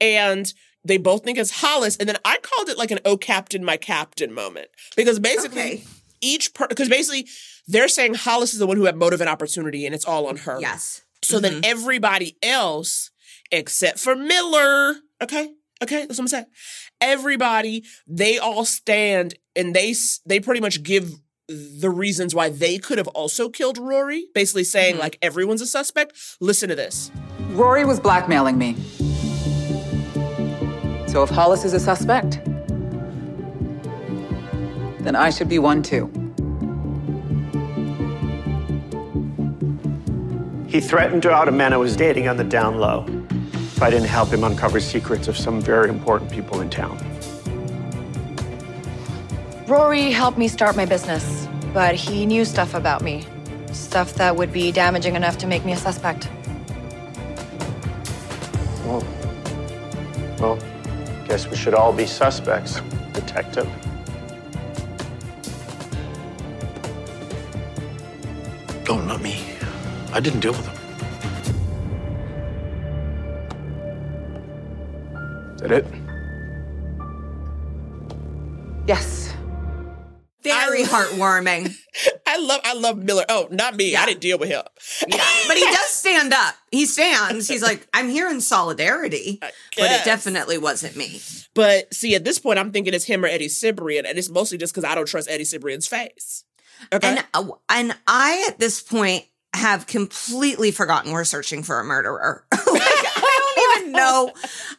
[0.00, 0.52] And
[0.84, 1.96] they both think it's Hollis.
[1.96, 4.68] And then I called it like an Oh Captain, My Captain moment.
[4.96, 5.84] Because basically
[6.20, 7.28] each per because basically
[7.66, 10.36] they're saying Hollis is the one who had motive and opportunity and it's all on
[10.38, 10.58] her.
[10.60, 11.02] Yes.
[11.22, 11.60] So then mm-hmm.
[11.64, 13.10] everybody else,
[13.50, 16.46] except for Miller, okay, okay, that's what I'm saying.
[17.00, 21.12] Everybody, they all stand and they they pretty much give
[21.48, 25.02] the reasons why they could have also killed Rory, basically saying mm-hmm.
[25.02, 26.36] like everyone's a suspect.
[26.40, 27.10] Listen to this.
[27.50, 28.74] Rory was blackmailing me.
[31.06, 32.44] So if Hollis is a suspect,
[35.02, 36.10] then I should be one too.
[40.68, 43.06] He threatened to out a man I was dating on the down low
[43.76, 46.98] if I didn't help him uncover secrets of some very important people in town.
[49.66, 53.26] Rory helped me start my business, but he knew stuff about me.
[53.72, 56.28] Stuff that would be damaging enough to make me a suspect.
[58.84, 59.04] Well,
[60.38, 60.56] well,
[61.26, 62.80] guess we should all be suspects,
[63.12, 63.68] detective.
[68.88, 69.42] Oh, not me.
[70.12, 70.76] I didn't deal with him.
[75.56, 75.86] Is that it?
[78.86, 79.25] Yes.
[80.50, 81.74] Very heartwarming.
[82.26, 83.24] I love I love Miller.
[83.28, 83.96] Oh, not me.
[83.96, 84.62] I didn't deal with him.
[85.08, 86.54] Yeah, but he does stand up.
[86.70, 87.48] He stands.
[87.48, 89.52] He's like, I'm here in solidarity, but
[89.90, 91.20] it definitely wasn't me.
[91.54, 94.58] But see, at this point, I'm thinking it's him or Eddie Cibrian, and it's mostly
[94.58, 96.44] just because I don't trust Eddie Cibrian's face.
[96.92, 97.08] Okay.
[97.08, 99.24] And uh, and I at this point
[99.54, 102.44] have completely forgotten we're searching for a murderer.
[103.76, 104.32] even know.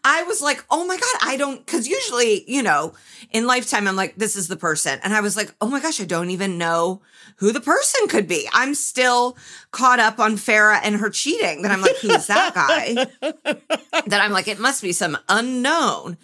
[0.03, 2.93] I was like, oh my god, I don't because usually, you know,
[3.31, 5.99] in lifetime, I'm like, this is the person, and I was like, oh my gosh,
[6.01, 7.01] I don't even know
[7.37, 8.47] who the person could be.
[8.53, 9.37] I'm still
[9.71, 11.61] caught up on Farah and her cheating.
[11.61, 13.05] That I'm like, who's that guy?
[14.07, 16.17] that I'm like, it must be some unknown.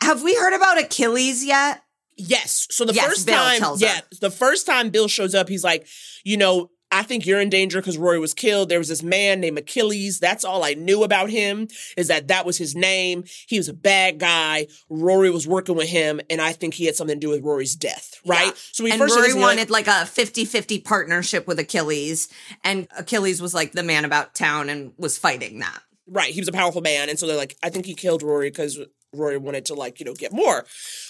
[0.00, 1.82] Have we heard about Achilles yet?
[2.16, 2.66] Yes.
[2.70, 4.02] So the Yes, first Bill time, tells yeah, her.
[4.20, 5.86] the first time Bill shows up, he's like,
[6.24, 8.68] you know, I think you're in danger because Rory was killed.
[8.68, 10.18] There was this man named Achilles.
[10.18, 13.24] That's all I knew about him is that that was his name.
[13.46, 14.68] He was a bad guy.
[14.88, 17.76] Rory was working with him, and I think he had something to do with Rory's
[17.76, 18.14] death.
[18.24, 18.52] Right.
[18.72, 22.28] So we and first Rory he's like- wanted like a 50-50 partnership with Achilles.
[22.64, 25.82] And Achilles was like the man about town and was fighting that.
[26.06, 26.32] Right.
[26.32, 27.10] He was a powerful man.
[27.10, 28.78] And so they're like, I think he killed Rory because
[29.14, 30.64] Rory wanted to like, you know, get more.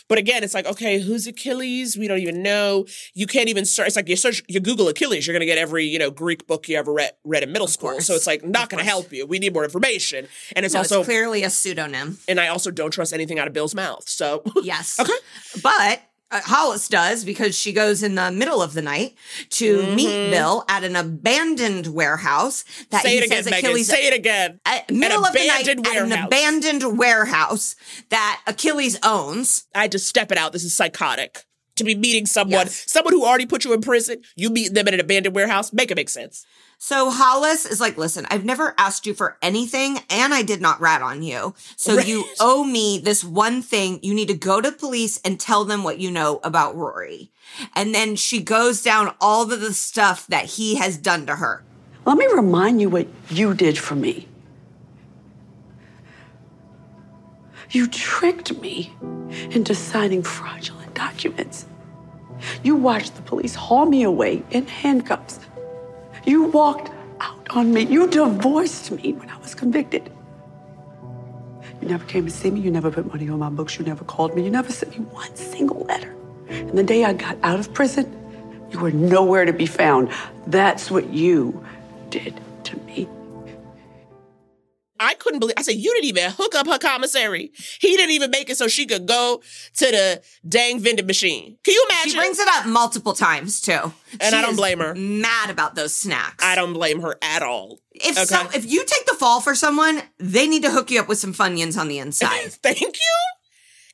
[0.08, 1.96] But again, it's like, okay, who's Achilles?
[1.96, 2.86] We don't even know.
[3.14, 3.88] You can't even search.
[3.88, 6.46] It's like you search, you Google Achilles, you're going to get every, you know, Greek
[6.46, 8.00] book you ever read, read in middle school.
[8.00, 9.26] So it's like not going to help you.
[9.26, 10.28] We need more information.
[10.56, 12.18] And it's No, also clearly a pseudonym.
[12.28, 14.08] And I also don't trust anything out of Bill's mouth.
[14.08, 14.98] So Yes.
[15.00, 15.12] okay.
[15.62, 19.14] But uh, Hollis does because she goes in the middle of the night
[19.50, 20.30] to meet Mhm.
[20.30, 23.70] Bill at an abandoned warehouse that Say he it again, says Megan.
[23.70, 24.60] Achilles Say it again.
[24.66, 27.76] Uh, middle of the night abandoned at an abandoned warehouse
[28.10, 29.64] that Achilles owns.
[29.74, 30.52] I had to step it out.
[30.52, 31.44] This is psychotic.
[31.78, 34.94] To be meeting someone, someone who already put you in prison, you meet them in
[34.94, 36.44] an abandoned warehouse, make it make sense.
[36.76, 40.80] So Hollis is like, listen, I've never asked you for anything and I did not
[40.80, 41.54] rat on you.
[41.76, 42.06] So Right.
[42.06, 43.98] you owe me this one thing.
[44.02, 47.30] You need to go to police and tell them what you know about Rory.
[47.74, 51.64] And then she goes down all of the stuff that he has done to her.
[52.04, 54.28] Let me remind you what you did for me.
[57.70, 58.94] You tricked me
[59.50, 61.66] into signing fraudulent documents.
[62.62, 65.40] You watched the police haul me away in handcuffs.
[66.24, 66.90] You walked
[67.20, 67.82] out on me.
[67.82, 70.10] You divorced me when I was convicted.
[71.80, 72.60] You never came to see me.
[72.60, 73.78] You never put money on my books.
[73.78, 74.44] You never called me.
[74.44, 76.14] You never sent me one single letter.
[76.48, 78.06] And the day I got out of prison,
[78.70, 80.10] you were nowhere to be found.
[80.46, 81.64] That's what you
[82.10, 82.34] did
[82.64, 83.08] to me.
[85.00, 85.54] I couldn't believe.
[85.56, 87.52] I said, "You didn't even hook up her commissary.
[87.80, 89.42] He didn't even make it so she could go
[89.76, 91.56] to the dang vending machine.
[91.64, 94.80] Can you imagine?" She brings it up multiple times too, And She I don't blame
[94.80, 94.94] her.
[94.94, 96.44] Mad about those snacks.
[96.44, 97.80] I don't blame her at all.
[97.92, 98.24] If Okay?
[98.26, 101.18] so, if you take the fall for someone, they need to hook you up with
[101.18, 102.52] some Funyuns on the inside.
[102.62, 103.16] Thank you.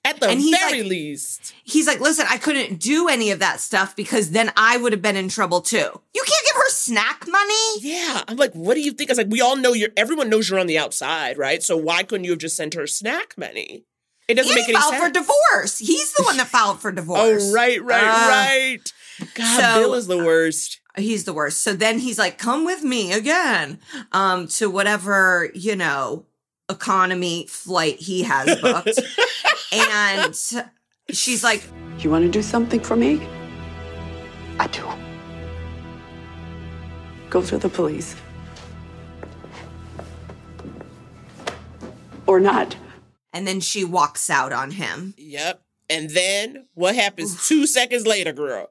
[0.07, 1.55] At the And he's very like- least.
[1.65, 5.01] He's like, listen, I couldn't do any of that stuff because then I would have
[5.01, 5.79] been in trouble too.
[5.79, 7.81] You can't give her snack money.
[7.81, 9.11] Yeah, I'm like, what do you think?
[9.11, 9.91] I was like, we all know you're.
[9.97, 11.63] Everyone knows you're on the outside, right?
[11.63, 13.85] So why couldn't you have just sent her snack money?
[14.27, 15.05] It doesn't And make he any filed sense.
[15.05, 15.79] for divorce.
[15.79, 17.45] He's the one that filed for divorce.
[17.51, 18.93] Oh, right, right, Uh, right.
[19.35, 20.81] God, so- Bill is the worst.
[20.97, 21.63] He's the worst.
[21.63, 23.81] So then he's like, come with me again
[24.13, 26.25] um, to whatever, you know,
[26.71, 29.01] economy flight he has booked.
[29.73, 30.35] and
[31.11, 31.65] she's like,
[31.99, 33.21] You want to do something for me?
[34.61, 34.85] I do.
[37.35, 38.15] Go to the police.
[42.29, 42.77] Or not.
[43.33, 45.15] and then she walks out on him.
[45.19, 45.61] Yep.
[45.91, 48.71] And then what happens two seconds later, girl?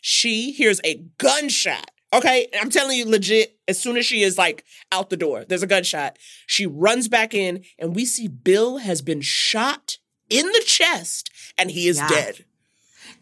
[0.00, 1.90] She hears a gunshot.
[2.14, 5.62] Okay, I'm telling you legit, as soon as she is like out the door, there's
[5.62, 6.18] a gunshot.
[6.46, 9.98] She runs back in, and we see Bill has been shot
[10.30, 12.08] in the chest and he is Yeah.
[12.08, 12.44] dead.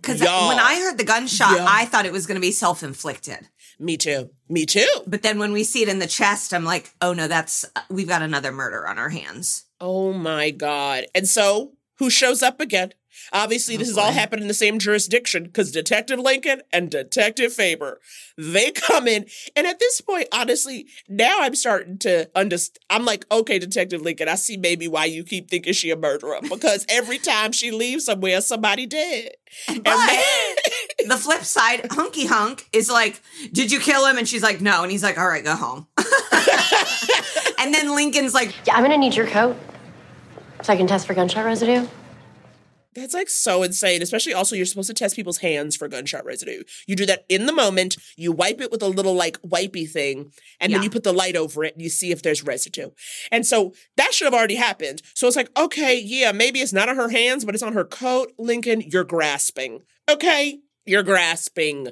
[0.00, 1.66] Because when I heard the gunshot, Yeah.
[1.68, 3.48] I thought it was going to be self inflicted.
[3.80, 4.28] Me too.
[4.46, 4.86] Me too.
[5.06, 8.06] But then when we see it in the chest, I'm like, oh no, that's, we've
[8.06, 9.64] got another murder on our hands.
[9.80, 11.06] Oh my God.
[11.14, 12.92] And so, who shows up again?
[13.32, 18.00] Obviously, this has all happened in the same jurisdiction because Detective Lincoln and Detective Faber,
[18.36, 19.26] they come in.
[19.56, 22.78] And at this point, honestly, now I'm starting to understand.
[22.90, 26.38] I'm like, okay, Detective Lincoln, I see maybe why you keep thinking she a murderer
[26.42, 29.32] because every time she leaves somewhere, somebody dead.
[29.66, 30.54] But then-
[31.08, 33.20] the flip side, Hunky Hunk is like,
[33.52, 34.18] Did you kill him?
[34.18, 34.82] And she's like, No.
[34.82, 35.86] And he's like, All right, go home.
[37.58, 39.56] and then Lincoln's like, Yeah, I'm gonna need your coat
[40.62, 41.86] so I can test for gunshot residue.
[42.94, 44.02] That's like so insane.
[44.02, 46.64] Especially also, you're supposed to test people's hands for gunshot residue.
[46.88, 47.96] You do that in the moment.
[48.16, 51.36] You wipe it with a little like wipey thing, and then you put the light
[51.36, 52.90] over it and you see if there's residue.
[53.30, 55.02] And so that should have already happened.
[55.14, 57.84] So it's like, okay, yeah, maybe it's not on her hands, but it's on her
[57.84, 58.32] coat.
[58.38, 59.82] Lincoln, you're grasping.
[60.08, 61.90] Okay, you're grasping.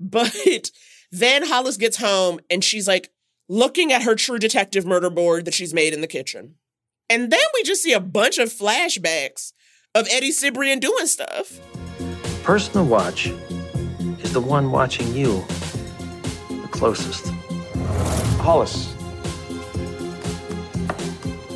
[0.00, 0.36] But
[1.12, 3.12] then Hollis gets home and she's like
[3.48, 6.56] looking at her true detective murder board that she's made in the kitchen.
[7.08, 9.52] And then we just see a bunch of flashbacks
[9.94, 11.60] of Eddie Cibrian doing stuff.
[12.44, 13.26] Person to watch
[14.22, 15.44] is the one watching you
[16.48, 17.28] the closest.
[18.40, 18.94] Hollis.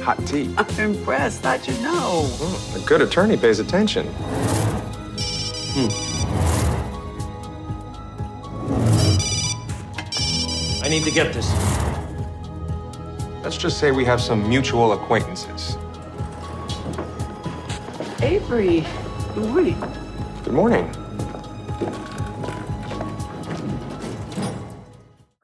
[0.03, 0.55] Hot tea.
[0.59, 1.45] I'm impressed.
[1.45, 2.31] How'd you know?
[2.75, 4.07] A good attorney pays attention.
[5.73, 5.89] Hmm.
[10.85, 11.51] I need to get this.
[13.43, 15.79] Let's just say we have some mutual acquaintances.
[18.27, 18.85] Avery,
[19.37, 19.81] good morning.
[20.43, 20.91] Good morning.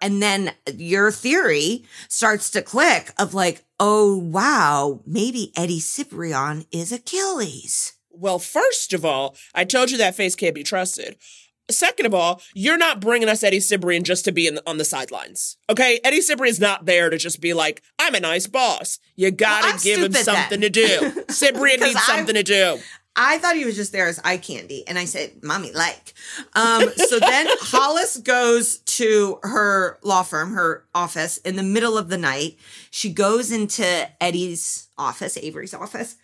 [0.01, 6.91] and then your theory starts to click of like, oh wow, maybe Eddie Cibrian is
[6.91, 7.93] Achilles.
[8.11, 11.17] Well, first of all, I told you that face can't be trusted.
[11.71, 14.85] Second of all, you're not bringing us Eddie Cibrian just to be in, on the
[14.85, 15.57] sidelines.
[15.71, 16.01] Okay?
[16.05, 18.99] Eddie Cibrian's not there to just be like, I'm a nice boss.
[19.17, 20.61] You gotta I'm give him something then.
[20.61, 20.87] to do.
[21.29, 22.79] Cibrian needs I'm- something to do.
[23.15, 26.15] I thought he was just there as eye candy, and I said, "Mommy, like."
[26.55, 32.09] Um, so then Hollis goes to her law firm, her office, in the middle of
[32.09, 32.57] the night.
[32.91, 33.85] She goes into
[34.19, 36.17] Eddie's office, Avery's office,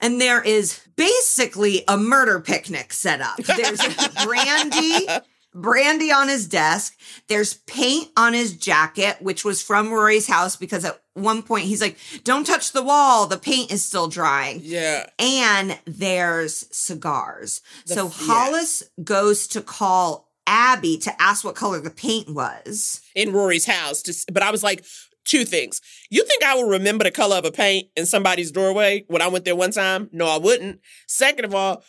[0.00, 3.36] and there is basically a murder picnic set up.
[3.38, 3.80] There's
[4.24, 5.06] brandy.
[5.52, 6.96] Brandy on his desk.
[7.26, 11.80] There's paint on his jacket, which was from Rory's house because at one point he's
[11.80, 13.26] like, Don't touch the wall.
[13.26, 14.60] The paint is still drying.
[14.62, 15.06] Yeah.
[15.18, 17.62] And there's cigars.
[17.86, 18.10] The- so yeah.
[18.14, 23.00] Hollis goes to call Abby to ask what color the paint was.
[23.16, 24.02] in Rory's house.
[24.02, 24.84] To, but I was like,
[25.24, 25.80] two things.
[26.10, 29.28] You think I will remember the color of a paint in somebody's doorway when I
[29.28, 30.08] went there one time?
[30.12, 30.80] No, I wouldn't.
[31.06, 31.82] Second of all,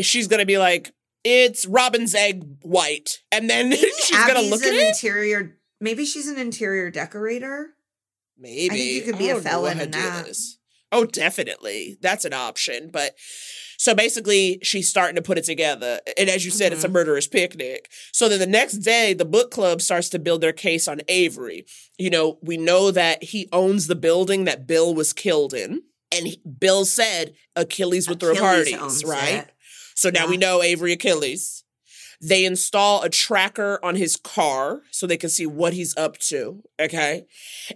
[0.00, 0.92] she's gonna be like,
[1.24, 4.88] it's Robin's egg white, and then she's gonna Abby's look at an it.
[4.88, 5.56] interior.
[5.80, 7.70] Maybe she's an interior decorator.
[8.38, 10.28] Maybe I think you could be a felon in that.
[10.28, 10.58] is.
[10.92, 11.98] Oh, definitely.
[12.00, 12.90] That's an option.
[12.92, 13.14] But
[13.80, 16.00] so basically, she's starting to put it together.
[16.18, 16.92] And as you said, it's a Mm-hmm.
[16.92, 17.90] murderous picnic.
[18.12, 21.64] So then the next day, the book club starts to build their case on Avery.
[21.98, 25.80] You know, we know that he owns the building that Bill was killed in.
[26.14, 29.44] And he, Bill said Achilles would throw Achilles parties, right?
[29.44, 29.50] it.
[29.94, 31.64] So now we know Avery Achilles.
[32.20, 36.62] They install a tracker on his car so they can see what he's up to.
[36.78, 37.24] Okay.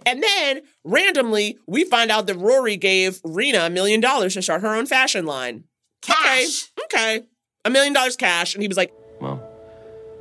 [0.05, 4.61] And then randomly, we find out that Rory gave Rena a million dollars to start
[4.61, 5.63] her own fashion line.
[6.05, 6.71] Cash.
[6.83, 7.17] Okay.
[7.17, 7.25] Okay.
[7.65, 8.53] A million dollars cash.
[8.53, 9.41] And he was like, Well,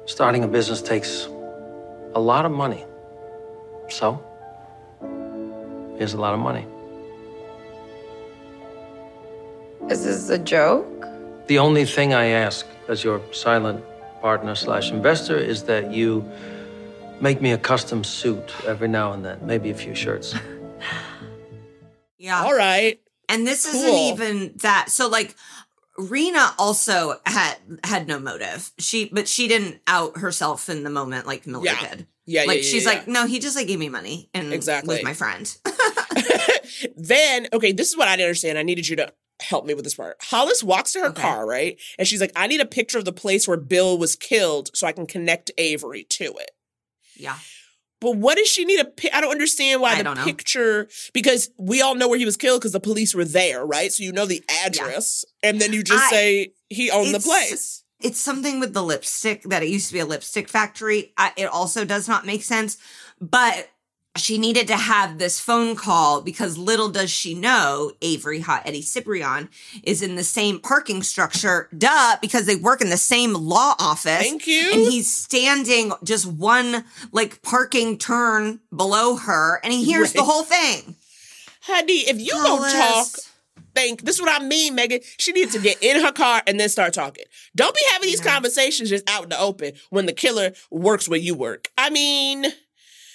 [0.06, 1.26] starting a business takes
[2.14, 2.84] a lot of money.
[3.90, 4.22] So,
[5.98, 6.66] here's a lot of money.
[9.90, 11.06] Is this a joke?
[11.46, 13.84] The only thing I ask as your silent
[14.22, 16.24] partner slash investor is that you
[17.20, 20.34] make me a custom suit every now and then, maybe a few shirts.
[22.18, 22.42] Yeah.
[22.44, 22.98] All right.
[23.28, 24.88] And this isn't even that.
[24.88, 25.34] So like
[25.96, 28.72] Rena also had had no motive.
[28.78, 31.80] She but she didn't out herself in the moment like Miller Yeah.
[31.88, 32.06] did.
[32.26, 32.90] Yeah, yeah, Like yeah, she's yeah.
[32.90, 34.94] like, no, he just like gave me money and Exactly.
[34.96, 35.54] was my friend.
[36.96, 38.58] then, okay, this is what I didn't understand.
[38.58, 40.16] I needed you to help me with this part.
[40.22, 41.78] Hollis walks to her car, right?
[41.98, 44.86] And she's like, I need a picture of the place where Bill was killed so
[44.86, 46.50] I can connect Avery to it.
[47.16, 47.36] Yeah.
[48.04, 51.80] But what does she need a I don't understand why I the picture because we
[51.80, 53.90] all know where he was killed because the police were there, right?
[53.90, 57.82] So you know the address, and then you just I- say he owned the place.
[58.02, 61.14] It's something with the lipstick that it used to be a lipstick factory.
[61.16, 62.76] I, it also does not make sense,
[63.22, 63.70] but
[64.16, 68.82] she needed to have this phone call because little does she know Avery Hot Eddie
[68.82, 69.48] Cibrian
[69.82, 71.68] is in the same parking structure.
[71.76, 74.18] Duh, because they work in the same law office.
[74.18, 74.70] Thank you.
[74.72, 80.44] And he's standing just one like parking turn below her and he hears the whole
[80.44, 80.94] thing.
[81.62, 83.06] Honey, if you don't talk,
[83.74, 85.00] think this is what I mean, Megan.
[85.18, 87.24] She needs to get in her car and then start talking.
[87.56, 91.18] Don't be having these conversations just out in the open when the killer works where
[91.18, 91.68] you work.
[91.76, 92.46] I mean,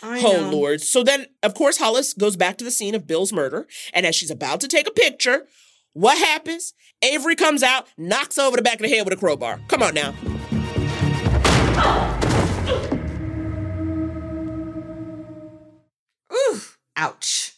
[0.01, 0.49] I oh know.
[0.49, 0.81] Lord.
[0.81, 4.15] So then, of course, Hollis goes back to the scene of Bill's murder, and as
[4.15, 5.45] she's about to take a picture,
[5.93, 6.73] what happens?
[7.01, 9.59] Avery comes out, knocks over the back of the head with a crowbar.
[9.67, 10.13] Come on now.
[16.31, 16.61] Ooh,
[16.95, 17.53] ouch.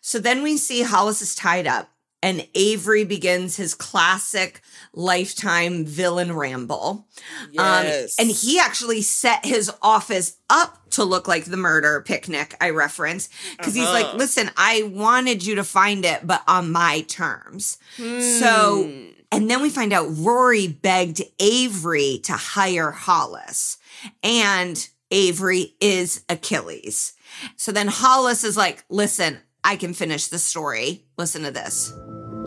[0.00, 1.90] So then we see Hollis is tied up,
[2.22, 4.60] and Avery begins his classic
[4.94, 7.06] lifetime villain ramble.
[7.50, 8.18] Yes.
[8.18, 12.70] Um, and he actually set his office up to look like the murder picnic I
[12.70, 14.16] reference because he's like, Uh-huh.
[14.18, 17.78] listen, I wanted you to find it, but on my terms.
[17.96, 19.06] So, Hmm.
[19.30, 23.78] and then we find out Rory begged Avery to hire Hollis,
[24.22, 27.14] and Avery is Achilles.
[27.56, 31.04] So then Hollis is like, listen, I can finish the story.
[31.16, 31.92] Listen to this.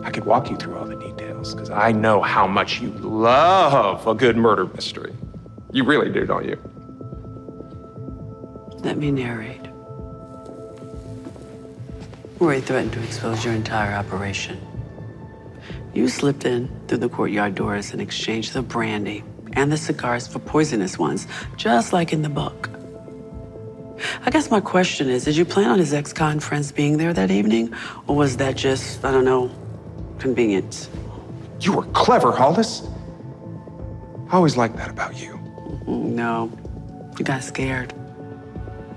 [0.06, 4.06] I could walk you through all the details because I know how much you love
[4.06, 5.12] a good murder mystery.
[5.72, 6.56] You really do, don't you?
[8.84, 9.62] Let me narrate.
[12.38, 14.60] Roy threatened to expose your entire operation.
[15.92, 20.38] You slipped in through the courtyard doors and exchanged the brandy and the cigars for
[20.38, 21.26] poisonous ones,
[21.56, 22.70] just like in the book.
[24.24, 27.12] I guess my question is did you plan on his ex con friends being there
[27.12, 27.74] that evening?
[28.06, 29.50] Or was that just, I don't know,
[30.18, 30.88] convenience?
[31.60, 32.82] You were clever, Hollis.
[34.28, 35.38] I always liked that about you.
[35.86, 36.50] No,
[37.18, 37.94] you got scared.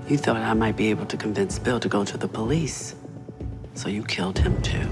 [0.08, 2.94] You thought I might be able to convince Bill to go to the police.
[3.74, 4.88] So you killed him too.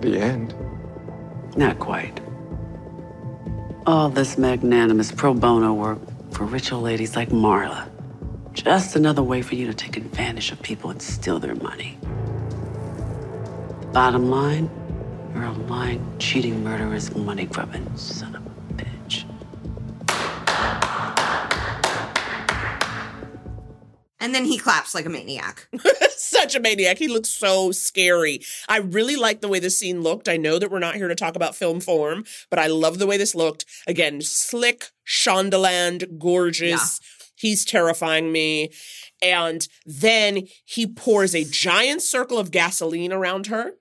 [0.00, 0.54] The end.
[1.56, 2.20] Not quite.
[3.86, 5.98] All this magnanimous pro bono work
[6.30, 7.88] for rich old ladies like Marla.
[8.52, 11.98] Just another way for you to take advantage of people and steal their money.
[13.94, 14.68] Bottom line,
[15.32, 19.24] you're a lying, cheating, murderous, money grubbing son of a bitch.
[24.18, 25.68] And then he claps like a maniac.
[26.10, 26.98] Such a maniac.
[26.98, 28.40] He looks so scary.
[28.68, 30.28] I really like the way this scene looked.
[30.28, 33.06] I know that we're not here to talk about film form, but I love the
[33.06, 33.64] way this looked.
[33.86, 36.98] Again, slick, Shondaland, gorgeous.
[37.36, 38.72] He's terrifying me.
[39.22, 43.74] And then he pours a giant circle of gasoline around her.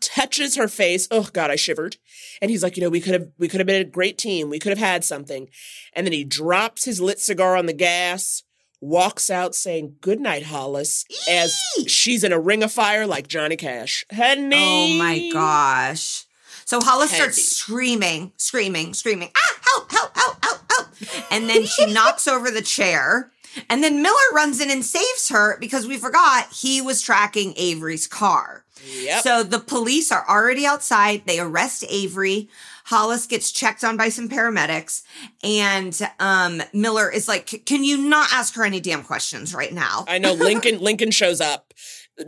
[0.00, 1.08] Touches her face.
[1.10, 1.96] Oh God, I shivered.
[2.40, 4.50] And he's like, you know, we could have we could have been a great team.
[4.50, 5.48] We could have had something.
[5.92, 8.42] And then he drops his lit cigar on the gas,
[8.80, 13.56] walks out saying, Good night, Hollis, as she's in a ring of fire like Johnny
[13.56, 14.04] Cash.
[14.12, 14.56] Honey.
[14.56, 16.26] Oh my gosh.
[16.64, 21.32] So Hollis starts screaming, screaming, screaming, ah, help, help, help, help, help.
[21.32, 23.30] And then she knocks over the chair
[23.68, 28.06] And then Miller runs in and saves her because we forgot he was tracking Avery's
[28.06, 28.64] car.
[28.84, 29.22] Yep.
[29.22, 31.22] So the police are already outside.
[31.26, 32.48] They arrest Avery.
[32.86, 35.02] Hollis gets checked on by some paramedics,
[35.44, 40.04] and um, Miller is like, "Can you not ask her any damn questions right now?"
[40.08, 41.72] I know Lincoln Lincoln shows up.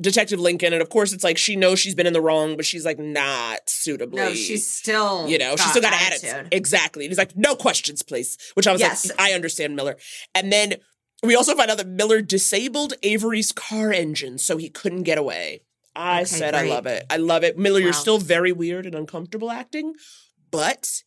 [0.00, 2.64] Detective Lincoln, and of course it's like she knows she's been in the wrong, but
[2.64, 4.16] she's like not suitably.
[4.16, 6.30] No, she's still, you know, she's got still got attitude.
[6.30, 6.54] attitude.
[6.54, 7.04] Exactly.
[7.04, 8.38] And he's like, no questions, please.
[8.54, 9.10] Which I was Yes.
[9.10, 9.96] like, I understand Miller.
[10.34, 10.76] And then
[11.26, 15.62] we also find out that Miller disabled Avery's car engine so he couldn't get away.
[15.96, 17.04] I Okay, said I love it.
[17.08, 17.56] I love it.
[17.58, 19.94] Miller, you're still very weird and uncomfortable acting,
[20.50, 21.02] but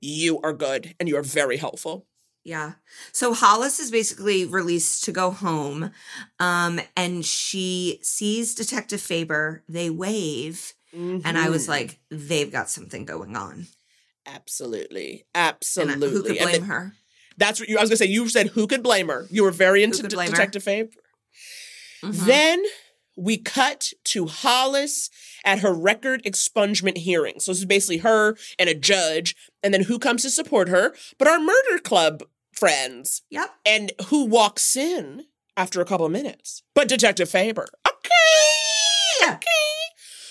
[0.00, 2.06] you are good and you are very helpful.
[2.42, 2.72] Yeah.
[3.12, 5.90] So Hollis is basically released to go home.
[6.38, 9.62] Um, and she sees Detective Faber.
[9.68, 10.74] They wave.
[10.92, 11.68] And I was Mhm.
[11.68, 13.66] like, they've got something going on.
[14.26, 15.24] Absolutely.
[15.34, 16.10] And Absolutely.
[16.10, 16.96] who could And blame then- her?
[17.36, 18.06] That's what you I was gonna say.
[18.06, 19.26] You said who could blame her?
[19.30, 20.08] You were very into De-?
[20.08, 20.90] Detective Faber.
[22.02, 22.26] Mhm.
[22.26, 22.62] Then
[23.16, 25.08] we cut to Hollis
[25.44, 27.38] at her record expungement hearing.
[27.38, 30.94] So this is basically her and a judge, and then who comes to support her?
[31.18, 33.22] But our murder club friends.
[33.30, 33.50] Yep.
[33.64, 36.62] And who walks in after a couple of minutes?
[36.74, 37.66] But Detective Faber.
[37.86, 39.34] Okay.
[39.34, 39.40] Okay.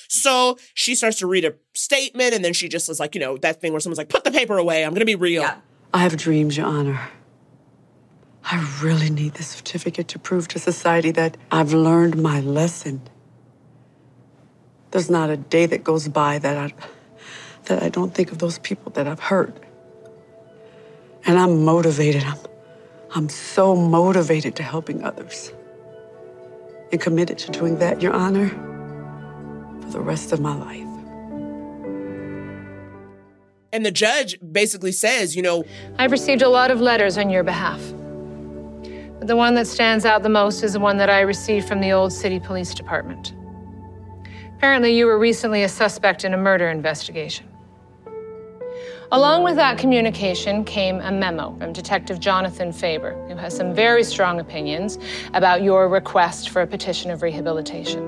[0.10, 3.38] So she starts to read a statement, and then she just is like, you know,
[3.38, 4.84] that thing where someone's like, put the paper away.
[4.86, 5.44] I'm gonna be real.
[5.94, 7.00] I have dreams, Your Honor.
[8.44, 13.02] I really need this certificate to prove to society that I've learned my lesson.
[14.90, 16.74] There's not a day that goes by that I
[17.66, 19.56] that I don't think of those people that I've hurt.
[21.26, 22.24] And I'm motivated.
[22.24, 22.40] I'm
[23.16, 25.54] I'm so motivated to helping others.
[26.92, 28.50] And committed to doing that, Your Honor,
[29.82, 30.93] for the rest of my life.
[33.74, 35.66] And the judge basically says, you know,
[35.98, 37.82] I've received a lot of letters on your behalf.
[39.18, 41.82] But the one that stands out the most is the one that I received from
[41.82, 43.34] the Old City Police Department.
[44.56, 47.48] Apparently, you were recently a suspect in a murder investigation.
[49.12, 54.04] Along with that communication came a memo from Detective Jonathan Faber, who has some very
[54.04, 55.00] strong opinions
[55.34, 58.04] about your request for a petition of rehabilitation.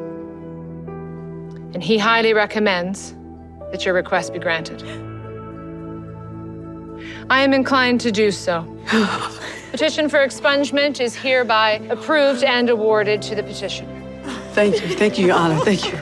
[1.74, 3.16] And he highly recommends
[3.72, 5.05] that your request be granted.
[7.30, 8.62] I am inclined to do so.
[9.72, 13.90] Petition for expungement is hereby approved and awarded to the petitioner.
[14.54, 14.96] Thank you.
[14.96, 15.60] Thank you, Your Honor.
[15.60, 15.98] Thank you.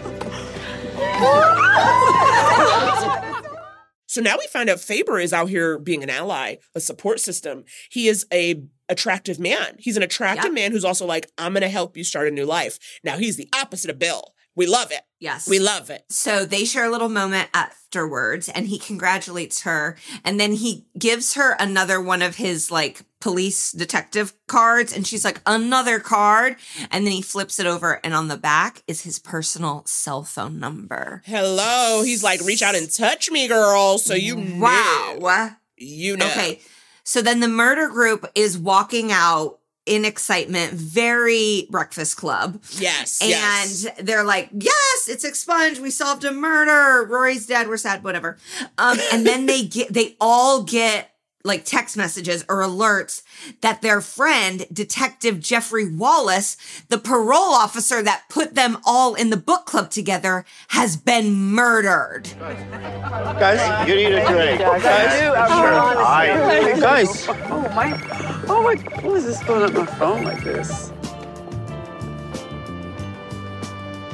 [4.14, 7.64] So now we find out Faber is out here being an ally, a support system.
[7.90, 9.78] He is a attractive man.
[9.80, 12.78] He's an attractive man who's also like, I'm gonna help you start a new life.
[13.04, 14.33] Now he's the opposite of Bill.
[14.56, 15.02] We love it.
[15.20, 15.48] Yes.
[15.50, 16.06] We love it.
[16.10, 19.98] So they share a little moment afterwards and he congratulates her.
[20.24, 24.96] And then he gives her another one of his like police detective cards.
[24.96, 26.58] And she's like, another card.
[26.92, 28.00] And then he flips it over.
[28.04, 31.22] And on the back is his personal cell phone number.
[31.26, 32.04] Hello.
[32.04, 33.98] He's like, reach out and touch me, girl.
[33.98, 35.18] So you Wow.
[35.20, 35.50] know.
[35.78, 36.28] You know.
[36.28, 36.60] Okay.
[37.04, 42.62] So then the murder group is walking out in excitement, very Breakfast Club.
[42.72, 43.22] Yes.
[43.22, 43.88] And yes.
[44.00, 45.82] they're like, yes, it's expunged.
[45.82, 47.06] We solved a murder.
[47.06, 47.68] Rory's dead.
[47.68, 48.38] We're sad, whatever.
[48.78, 51.13] Um, and then they get, they all get
[51.44, 53.22] like text messages or alerts
[53.62, 56.56] that their friend, Detective Jeffrey Wallace,
[56.88, 62.30] the parole officer that put them all in the book club together, has been murdered.
[62.40, 64.60] Guys, you need a drink.
[64.62, 65.34] Guys, Guys, I do.
[65.34, 65.74] I'm sure.
[65.74, 66.02] honest.
[66.04, 66.80] Hi.
[66.80, 67.28] Guys.
[67.52, 68.46] Oh my!
[68.48, 68.76] Oh my!
[69.02, 70.92] What is this going up my phone like this?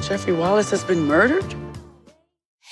[0.06, 1.54] Jeffrey Wallace has been murdered.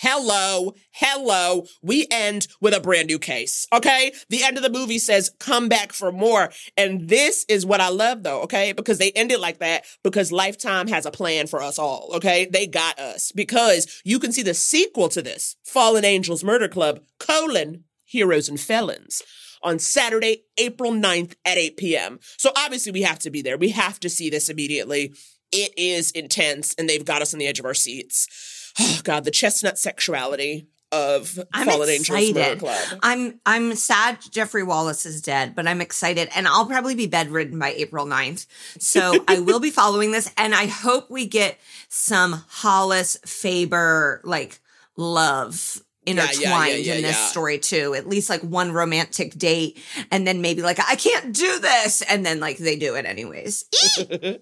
[0.00, 1.64] Hello, hello.
[1.82, 3.66] We end with a brand new case.
[3.72, 4.12] Okay.
[4.28, 6.52] The end of the movie says, come back for more.
[6.76, 8.42] And this is what I love though.
[8.42, 8.70] Okay.
[8.70, 12.10] Because they end it like that because Lifetime has a plan for us all.
[12.14, 12.46] Okay.
[12.46, 17.00] They got us because you can see the sequel to this Fallen Angels Murder Club,
[17.18, 19.20] colon, Heroes and Felons
[19.64, 22.20] on Saturday, April 9th at 8 p.m.
[22.36, 23.58] So obviously we have to be there.
[23.58, 25.12] We have to see this immediately.
[25.50, 28.57] It is intense and they've got us on the edge of our seats.
[28.80, 32.58] Oh God, the chestnut sexuality of I'm Fallen Angels Murder excited.
[32.60, 33.00] Club.
[33.02, 37.58] I'm I'm sad Jeffrey Wallace is dead, but I'm excited and I'll probably be bedridden
[37.58, 38.46] by April 9th.
[38.78, 41.58] So I will be following this and I hope we get
[41.90, 44.60] some Hollis Faber like
[44.96, 47.26] love Yeah, yeah, intertwined yeah, in this yeah.
[47.26, 47.94] story too.
[47.94, 49.78] At least like one romantic date
[50.10, 53.66] and then maybe like I can't do this and then like they do it anyways.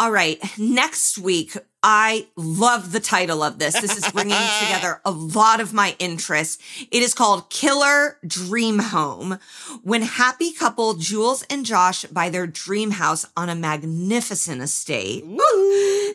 [0.00, 0.42] All right.
[0.56, 3.78] Next week, I love the title of this.
[3.78, 4.32] This is bringing
[4.62, 6.56] together a lot of my interests.
[6.90, 9.38] It is called Killer Dream Home.
[9.82, 15.22] When happy couple Jules and Josh buy their dream house on a magnificent estate,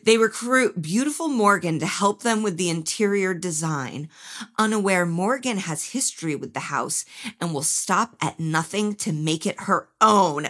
[0.04, 4.10] they recruit beautiful Morgan to help them with the interior design.
[4.58, 7.06] Unaware Morgan has history with the house
[7.40, 10.48] and will stop at nothing to make it her own.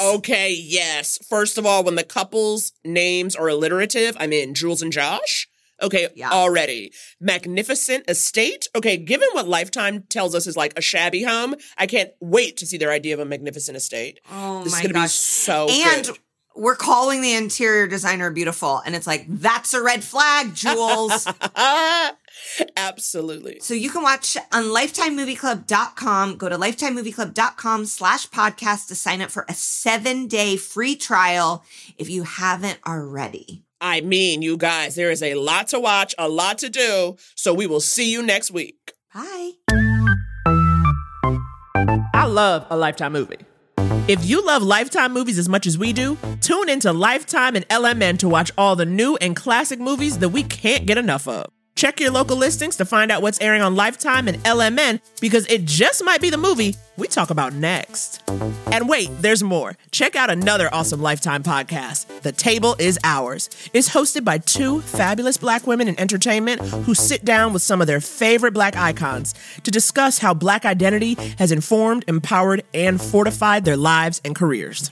[0.00, 1.18] Okay, yes.
[1.28, 5.48] First of all, when the couple's names are alliterative, I'm in Jules and Josh.
[5.82, 6.30] Okay, yeah.
[6.30, 6.92] already.
[7.20, 8.66] Magnificent estate.
[8.74, 12.66] Okay, given what Lifetime tells us is like a shabby home, I can't wait to
[12.66, 14.20] see their idea of a magnificent estate.
[14.30, 16.18] Oh this my is gonna be so and good.
[16.56, 18.78] We're calling the interior designer beautiful.
[18.84, 21.28] And it's like, that's a red flag, Jules.
[22.76, 23.58] Absolutely.
[23.60, 26.36] So you can watch on lifetimemovieclub.com.
[26.36, 31.64] Go to lifetimemovieclub.com slash podcast to sign up for a seven day free trial
[31.98, 33.62] if you haven't already.
[33.80, 37.16] I mean, you guys, there is a lot to watch, a lot to do.
[37.34, 38.92] So we will see you next week.
[39.14, 39.52] Bye.
[42.14, 43.38] I love a Lifetime movie.
[44.08, 48.18] If you love Lifetime movies as much as we do, tune into Lifetime and LMN
[48.18, 51.46] to watch all the new and classic movies that we can't get enough of.
[51.74, 55.64] Check your local listings to find out what's airing on Lifetime and LMN because it
[55.64, 58.22] just might be the movie we talk about next.
[58.72, 59.76] And wait, there's more.
[59.90, 63.50] Check out another awesome Lifetime podcast, The Table is Ours.
[63.72, 67.86] It's hosted by two fabulous black women in entertainment who sit down with some of
[67.86, 73.76] their favorite black icons to discuss how black identity has informed, empowered, and fortified their
[73.76, 74.90] lives and careers.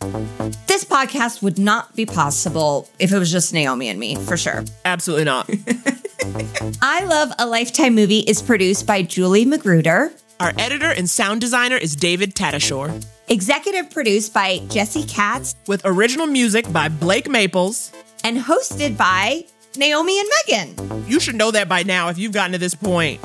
[0.67, 4.65] This podcast would not be possible if it was just Naomi and me, for sure.
[4.85, 5.49] Absolutely not.
[6.83, 10.13] I Love a Lifetime Movie is produced by Julie Magruder.
[10.41, 13.05] Our editor and sound designer is David Tatashore.
[13.29, 15.55] Executive produced by Jesse Katz.
[15.69, 17.93] With original music by Blake Maples.
[18.25, 19.45] And hosted by
[19.77, 21.05] Naomi and Megan.
[21.07, 22.09] You should know that by now.
[22.09, 23.21] If you've gotten to this point,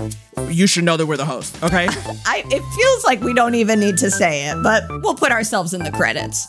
[0.49, 1.87] you should know that we're the host, okay?
[2.25, 5.73] I, it feels like we don't even need to say it, but we'll put ourselves
[5.73, 6.47] in the credits.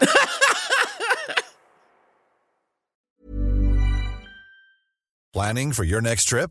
[5.32, 6.50] Planning for your next trip?